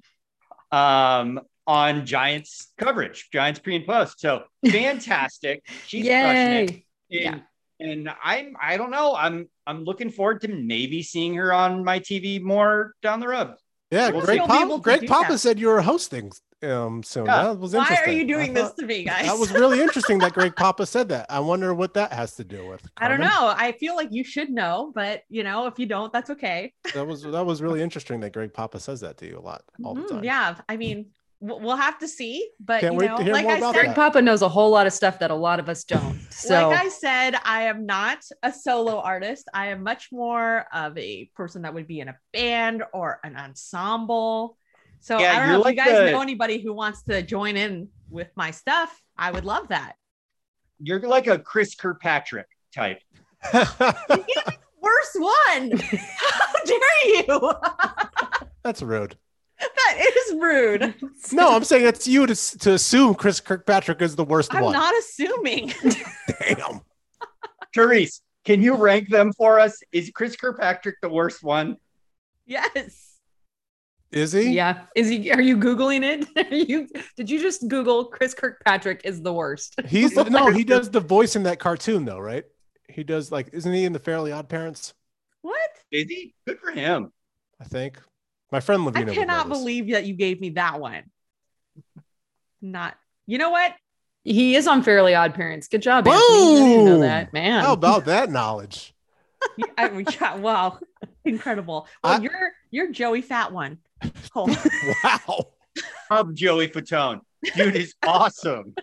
um, 0.72 1.40
on 1.68 2.06
Giants 2.06 2.72
coverage, 2.78 3.30
Giants 3.32 3.60
pre 3.60 3.76
and 3.76 3.86
post. 3.86 4.20
So 4.20 4.44
fantastic. 4.72 5.64
She's 5.86 6.06
crushing 6.08 6.52
it. 6.52 6.72
Yay. 7.10 7.26
And, 7.26 7.46
Yeah. 7.80 7.86
and 7.88 8.10
I'm 8.24 8.56
I 8.62 8.78
don't 8.78 8.92
know. 8.92 9.16
I'm 9.16 9.48
I'm 9.68 9.84
looking 9.84 10.10
forward 10.10 10.42
to 10.42 10.48
maybe 10.48 11.04
seeing 11.04 11.36
her 11.36 11.54
on 11.54 11.84
my 11.84 12.00
TV 12.00 12.42
more 12.42 12.94
down 13.02 13.20
the 13.20 13.28
road. 13.28 13.56
Yeah, 13.92 14.10
We'll 14.10 14.22
Greg, 14.22 14.38
still 14.38 14.48
Pop- 14.48 14.82
Greg 14.84 15.08
Papa 15.08 15.34
that. 15.34 15.38
said 15.40 15.60
you 15.60 15.68
were 15.68 15.82
hosting 15.82 16.32
um 16.64 17.04
soon. 17.04 17.26
Yeah. 17.26 17.44
That 17.44 17.60
was 17.60 17.74
interesting. 17.74 18.06
Why 18.08 18.12
are 18.14 18.16
you 18.16 18.26
doing 18.28 18.52
I 18.52 18.62
this 18.62 18.74
to 18.76 18.86
me, 18.86 19.04
guys? 19.04 19.26
That 19.26 19.38
was 19.38 19.52
really 19.52 19.82
interesting 19.86 20.20
that 20.22 20.34
Greg 20.34 20.56
Papa 20.56 20.86
said 20.86 21.10
that. 21.10 21.26
I 21.30 21.40
wonder 21.42 21.74
what 21.74 21.94
that 21.96 22.14
has 22.14 22.36
to 22.36 22.44
do 22.44 22.66
with. 22.68 22.88
I 22.98 23.08
don't 23.10 23.20
know. 23.20 23.28
I 23.58 23.74
feel 23.74 23.96
like 23.96 24.10
you 24.12 24.24
should 24.24 24.50
know, 24.50 24.92
but 24.96 25.24
you 25.30 25.44
know, 25.44 25.68
if 25.68 25.78
you 25.80 25.86
don't, 25.88 26.14
that's 26.14 26.30
okay. 26.30 26.74
That 26.94 27.06
was 27.06 27.24
that 27.24 27.46
was 27.46 27.62
really 27.62 27.82
interesting 27.82 28.20
that 28.22 28.32
Greg 28.32 28.54
Papa 28.54 28.80
says 28.80 29.02
that 29.02 29.18
to 29.18 29.28
you 29.28 29.38
a 29.38 29.42
lot 29.42 29.64
all 29.84 29.96
the 29.96 30.02
Mhm, 30.04 30.10
time. 30.10 30.24
Yeah, 30.24 30.56
I 30.70 30.78
mean, 30.78 31.08
we'll 31.42 31.60
we'll 31.60 31.76
have 31.76 32.00
to 32.00 32.08
see, 32.08 32.50
but 32.60 32.82
Can't 32.82 32.94
you 32.94 33.08
know, 33.08 33.18
like 33.18 33.46
I 33.46 33.60
said, 33.60 33.74
Greg 33.74 33.96
Papa 33.96 34.22
knows 34.22 34.42
a 34.42 34.48
whole 34.50 34.70
lot 34.70 34.88
of 34.88 34.94
stuff 34.94 35.20
that 35.20 35.32
a 35.32 35.36
lot 35.36 35.60
of 35.60 35.68
us 35.68 35.84
don't. 35.84 36.20
So 36.30 36.70
like 36.70 36.86
I 36.86 36.90
said, 36.90 37.36
I 37.44 37.64
am 37.64 37.86
not 37.86 38.20
a 38.44 38.54
solo 38.54 39.00
artist. 39.00 39.50
I 39.54 39.68
am 39.68 39.84
much 39.84 40.10
more 40.12 40.66
of 40.74 40.98
a 40.98 41.30
person 41.36 41.64
that 41.64 41.74
would 41.74 41.88
be 41.88 42.00
in 42.00 42.08
a 42.08 42.16
band 42.32 42.84
or 42.94 43.20
an 43.24 43.36
ensemble. 43.36 44.58
So 45.02 45.20
Yeah, 45.20 45.32
I 45.32 45.40
don't 45.40 45.48
you're 45.48 45.54
know 45.54 45.60
if 45.60 45.66
like 45.66 45.76
you 45.78 45.84
guys 45.84 46.06
the- 46.06 46.12
know 46.12 46.22
anybody 46.22 46.62
who 46.62 46.74
wants 46.74 47.04
to 47.04 47.22
join 47.22 47.58
in 47.58 47.90
with 48.10 48.30
my 48.36 48.52
stuff. 48.52 48.96
I 49.18 49.32
would 49.32 49.46
love 49.46 49.68
that. 49.70 49.96
You're 50.80 51.00
like 51.02 51.28
a 51.28 51.38
Chris 51.38 51.76
Kirkpatrick 51.76 52.48
type. 52.74 53.00
Worst 53.54 55.16
one. 55.16 55.72
How 55.82 56.64
dare 56.66 57.06
you? 57.06 57.52
That's 58.64 58.82
rude. 58.82 59.16
that 59.76 60.12
is 60.18 60.36
rude. 60.36 60.96
No, 61.34 61.56
I'm 61.56 61.64
saying 61.64 61.86
it's 61.86 62.08
you 62.08 62.26
to, 62.26 62.36
to 62.60 62.74
assume 62.74 63.16
Chris 63.16 63.40
Kirkpatrick 63.40 64.02
is 64.02 64.16
the 64.16 64.24
worst 64.24 64.54
one. 64.54 64.66
I'm 64.66 64.72
not 64.72 64.94
assuming. 64.98 65.72
Damn. 66.40 66.82
Therese, 67.74 68.22
can 68.44 68.62
you 68.62 68.76
rank 68.76 69.08
them 69.08 69.32
for 69.32 69.60
us? 69.60 69.82
Is 69.94 70.12
Chris 70.14 70.36
Kirkpatrick 70.36 70.96
the 71.02 71.10
worst 71.10 71.44
one? 71.44 71.78
yes. 72.46 73.08
Is 74.12 74.34
he? 74.34 74.52
yeah, 74.52 74.88
is 74.94 75.08
he? 75.08 75.32
Are 75.32 75.42
you 75.42 75.56
googling 75.56 76.04
it? 76.04 76.28
Are 76.52 76.54
you? 76.54 76.90
Did 77.16 77.30
you 77.30 77.40
just 77.40 77.66
Google 77.70 78.06
Chris 78.06 78.34
Kirkpatrick 78.34 79.02
is 79.06 79.22
the 79.22 79.32
worst? 79.32 79.80
He's 79.86 80.14
the, 80.14 80.26
no, 80.26 80.52
he 80.52 80.66
does 80.66 80.90
the 80.90 81.00
voice 81.00 81.38
in 81.38 81.44
that 81.44 81.60
cartoon 81.60 82.04
though, 82.04 82.20
right? 82.20 82.44
He 82.90 83.06
does 83.06 83.32
like, 83.32 83.52
isn't 83.54 83.72
he 83.72 83.86
in 83.86 83.94
the 83.94 84.00
Fairly 84.00 84.34
Odd 84.34 84.50
Parents? 84.50 84.94
What? 85.44 85.70
Is 85.92 86.10
he? 86.10 86.34
Good 86.46 86.60
for 86.60 86.72
him. 86.72 87.14
I 87.62 87.64
think. 87.64 88.00
My 88.52 88.60
friend 88.60 88.82
I 88.82 88.86
Lavina. 88.86 89.06
would 89.08 89.16
cannot 89.16 89.48
believe 89.50 89.92
that 89.92 90.06
you 90.06 90.14
gave 90.14 90.42
me 90.42 90.50
that 90.52 90.80
one. 90.80 91.04
Not. 92.62 92.96
You 93.28 93.38
know 93.38 93.50
what? 93.50 93.74
He 94.24 94.56
is 94.56 94.68
on 94.68 94.84
Fairly 94.84 95.16
Odd 95.16 95.34
Parents. 95.34 95.68
Good 95.68 95.82
job, 95.82 96.08
Anthony. 96.08 96.84
Know 96.86 97.00
that, 97.00 97.34
man. 97.34 97.64
How 97.64 97.74
about 97.74 98.06
that 98.06 98.30
knowledge? 98.30 98.94
You- 99.58 99.66
I, 99.78 100.06
yeah, 100.20 100.36
wow, 100.36 100.78
incredible. 101.26 101.88
Well, 102.04 102.14
I- 102.14 102.22
you're 102.22 102.52
you're 102.70 102.92
Joey 102.92 103.24
Fatone. 103.24 103.78
Cole. 104.34 104.50
Wow. 105.04 105.48
Love 106.12 106.34
Joey 106.36 106.68
Fatone. 106.68 107.22
Dude 107.56 107.76
is 107.76 107.96
awesome. 108.06 108.76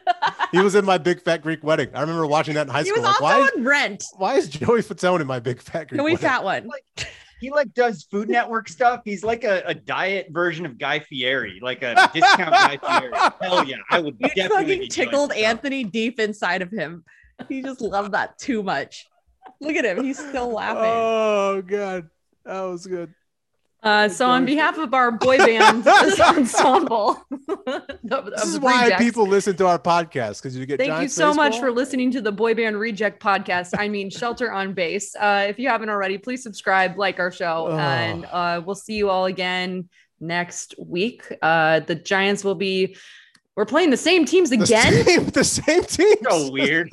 he 0.51 0.59
was 0.61 0.75
in 0.75 0.85
my 0.85 0.97
big 0.99 1.23
fat 1.23 1.43
Greek 1.43 1.63
wedding. 1.63 1.91
I 1.95 2.01
remember 2.01 2.27
watching 2.27 2.55
that 2.55 2.63
in 2.67 2.73
high 2.73 2.83
He 2.83 2.89
school. 2.89 3.03
was 3.03 3.21
Like, 3.21 3.35
also 3.35 3.41
why, 3.43 3.49
is, 3.61 3.65
Rent. 3.67 4.05
why 4.17 4.35
is 4.35 4.49
Joey 4.49 4.81
Fatone 4.83 5.21
in 5.21 5.27
my 5.27 5.39
big 5.39 5.61
fat 5.61 5.89
Greek 5.89 5.99
Can 5.99 6.05
we 6.05 6.13
wedding? 6.13 6.27
fat 6.29 6.43
one? 6.45 6.69
He 7.41 7.51
like 7.51 7.73
does 7.75 8.05
Food 8.11 8.29
Network 8.29 8.69
stuff. 8.69 9.03
He's 9.05 9.23
like 9.23 9.45
a, 9.45 9.63
a 9.67 9.75
diet 9.75 10.29
version 10.31 10.67
of 10.67 10.79
Guy 10.79 10.99
Fieri, 10.99 11.61
like 11.63 11.83
a 11.83 12.11
discount 12.15 12.51
Guy 12.51 12.79
Fieri. 12.79 13.13
Hell 13.41 13.65
yeah, 13.65 13.77
I 13.91 14.01
would 14.01 14.17
You 14.19 14.29
definitely 14.29 14.49
fucking 14.49 14.67
be 14.67 14.77
doing 14.77 14.89
tickled 14.91 15.31
stuff. 15.31 15.43
Anthony 15.43 15.85
deep 15.85 16.19
inside 16.19 16.63
of 16.63 16.71
him. 16.71 17.05
He 17.49 17.63
just 17.63 17.81
loved 17.81 18.13
that 18.13 18.39
too 18.39 18.63
much. 18.63 19.07
Look 19.61 19.77
at 19.77 19.85
him. 19.85 20.05
He's 20.05 20.19
still 20.19 20.53
laughing. 20.53 20.83
Oh 20.85 21.63
god, 21.63 22.09
that 22.45 22.61
was 22.63 22.87
good. 22.87 23.15
Uh, 23.81 24.09
so 24.09 24.27
on 24.29 24.45
behalf 24.45 24.77
of 24.77 24.93
our 24.93 25.13
boy 25.13 25.39
band 25.39 25.87
ensemble, 26.21 27.23
This 28.03 28.45
is 28.45 28.59
why 28.59 28.91
people 28.99 29.27
listen 29.27 29.57
to 29.57 29.67
our 29.69 29.79
podcast 29.79 30.43
because 30.43 30.57
you 30.57 30.67
get. 30.67 30.79
Thank 30.79 30.89
you 30.89 30.95
Giants 30.97 31.15
so 31.15 31.33
much 31.33 31.61
for 31.61 31.71
listening 31.71 32.11
to 32.13 32.21
the 32.21 32.33
Boy 32.33 32.55
Band 32.55 32.79
Reject 32.79 33.23
podcast. 33.23 33.75
I 33.79 33.89
mean, 33.89 34.11
Shelter 34.11 34.51
on 34.51 34.73
Base. 34.75 35.15
Uh, 35.15 35.47
if 35.49 35.59
you 35.61 35.69
haven't 35.69 35.91
already, 35.91 36.19
please 36.19 36.43
subscribe, 36.43 36.99
like 36.99 37.21
our 37.21 37.31
show, 37.31 37.69
Oh. 37.71 37.79
and 37.79 38.25
uh, 38.33 38.61
we'll 38.65 38.75
see 38.75 38.95
you 38.95 39.11
all 39.11 39.27
again 39.27 39.89
next 40.21 40.75
week. 40.79 41.23
Uh, 41.41 41.79
the 41.81 41.95
Giants 41.95 42.43
will 42.43 42.57
be. 42.57 42.97
We're 43.55 43.65
playing 43.67 43.91
the 43.91 43.97
same 43.97 44.25
teams 44.25 44.51
the 44.51 44.57
again. 44.63 45.05
same, 45.05 45.25
the 45.31 45.45
same 45.45 45.83
team. 45.85 46.17
So 46.29 46.51
weird. 46.51 46.91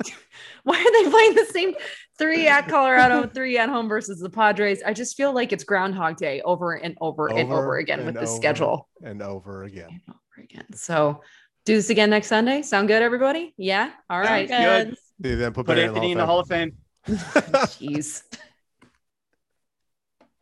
Why 0.66 0.80
are 0.80 1.04
they 1.04 1.08
playing 1.08 1.34
the 1.36 1.44
same 1.44 1.74
three 2.18 2.48
at 2.48 2.66
Colorado, 2.66 3.28
three 3.28 3.56
at 3.56 3.68
home 3.68 3.88
versus 3.88 4.18
the 4.18 4.28
Padres? 4.28 4.82
I 4.84 4.92
just 4.92 5.16
feel 5.16 5.32
like 5.32 5.52
it's 5.52 5.62
Groundhog 5.62 6.16
Day 6.16 6.40
over 6.42 6.72
and 6.72 6.96
over, 7.00 7.28
and 7.28 7.38
Over 7.38 7.54
over 7.62 7.76
again 7.76 8.00
and 8.00 8.06
with 8.06 8.16
the 8.16 8.26
schedule. 8.26 8.88
and 9.00 9.22
over 9.22 9.62
again. 9.62 9.88
And 9.90 10.00
over 10.08 10.42
again. 10.44 10.64
So 10.74 11.22
do 11.66 11.76
this 11.76 11.90
again 11.90 12.10
next 12.10 12.26
Sunday. 12.26 12.62
Sound 12.62 12.88
good, 12.88 13.00
everybody? 13.00 13.54
Yeah. 13.56 13.92
All 14.10 14.18
right. 14.18 14.48
Sounds 14.48 14.90
good. 14.90 14.98
See 15.22 15.28
you 15.30 15.36
then. 15.36 15.52
Put, 15.52 15.66
Put 15.66 15.78
Anthony 15.78 16.10
in 16.10 16.18
the 16.18 16.26
Hall 16.26 16.40
of 16.40 16.48
Fame. 16.48 16.72
Jeez. 17.08 18.22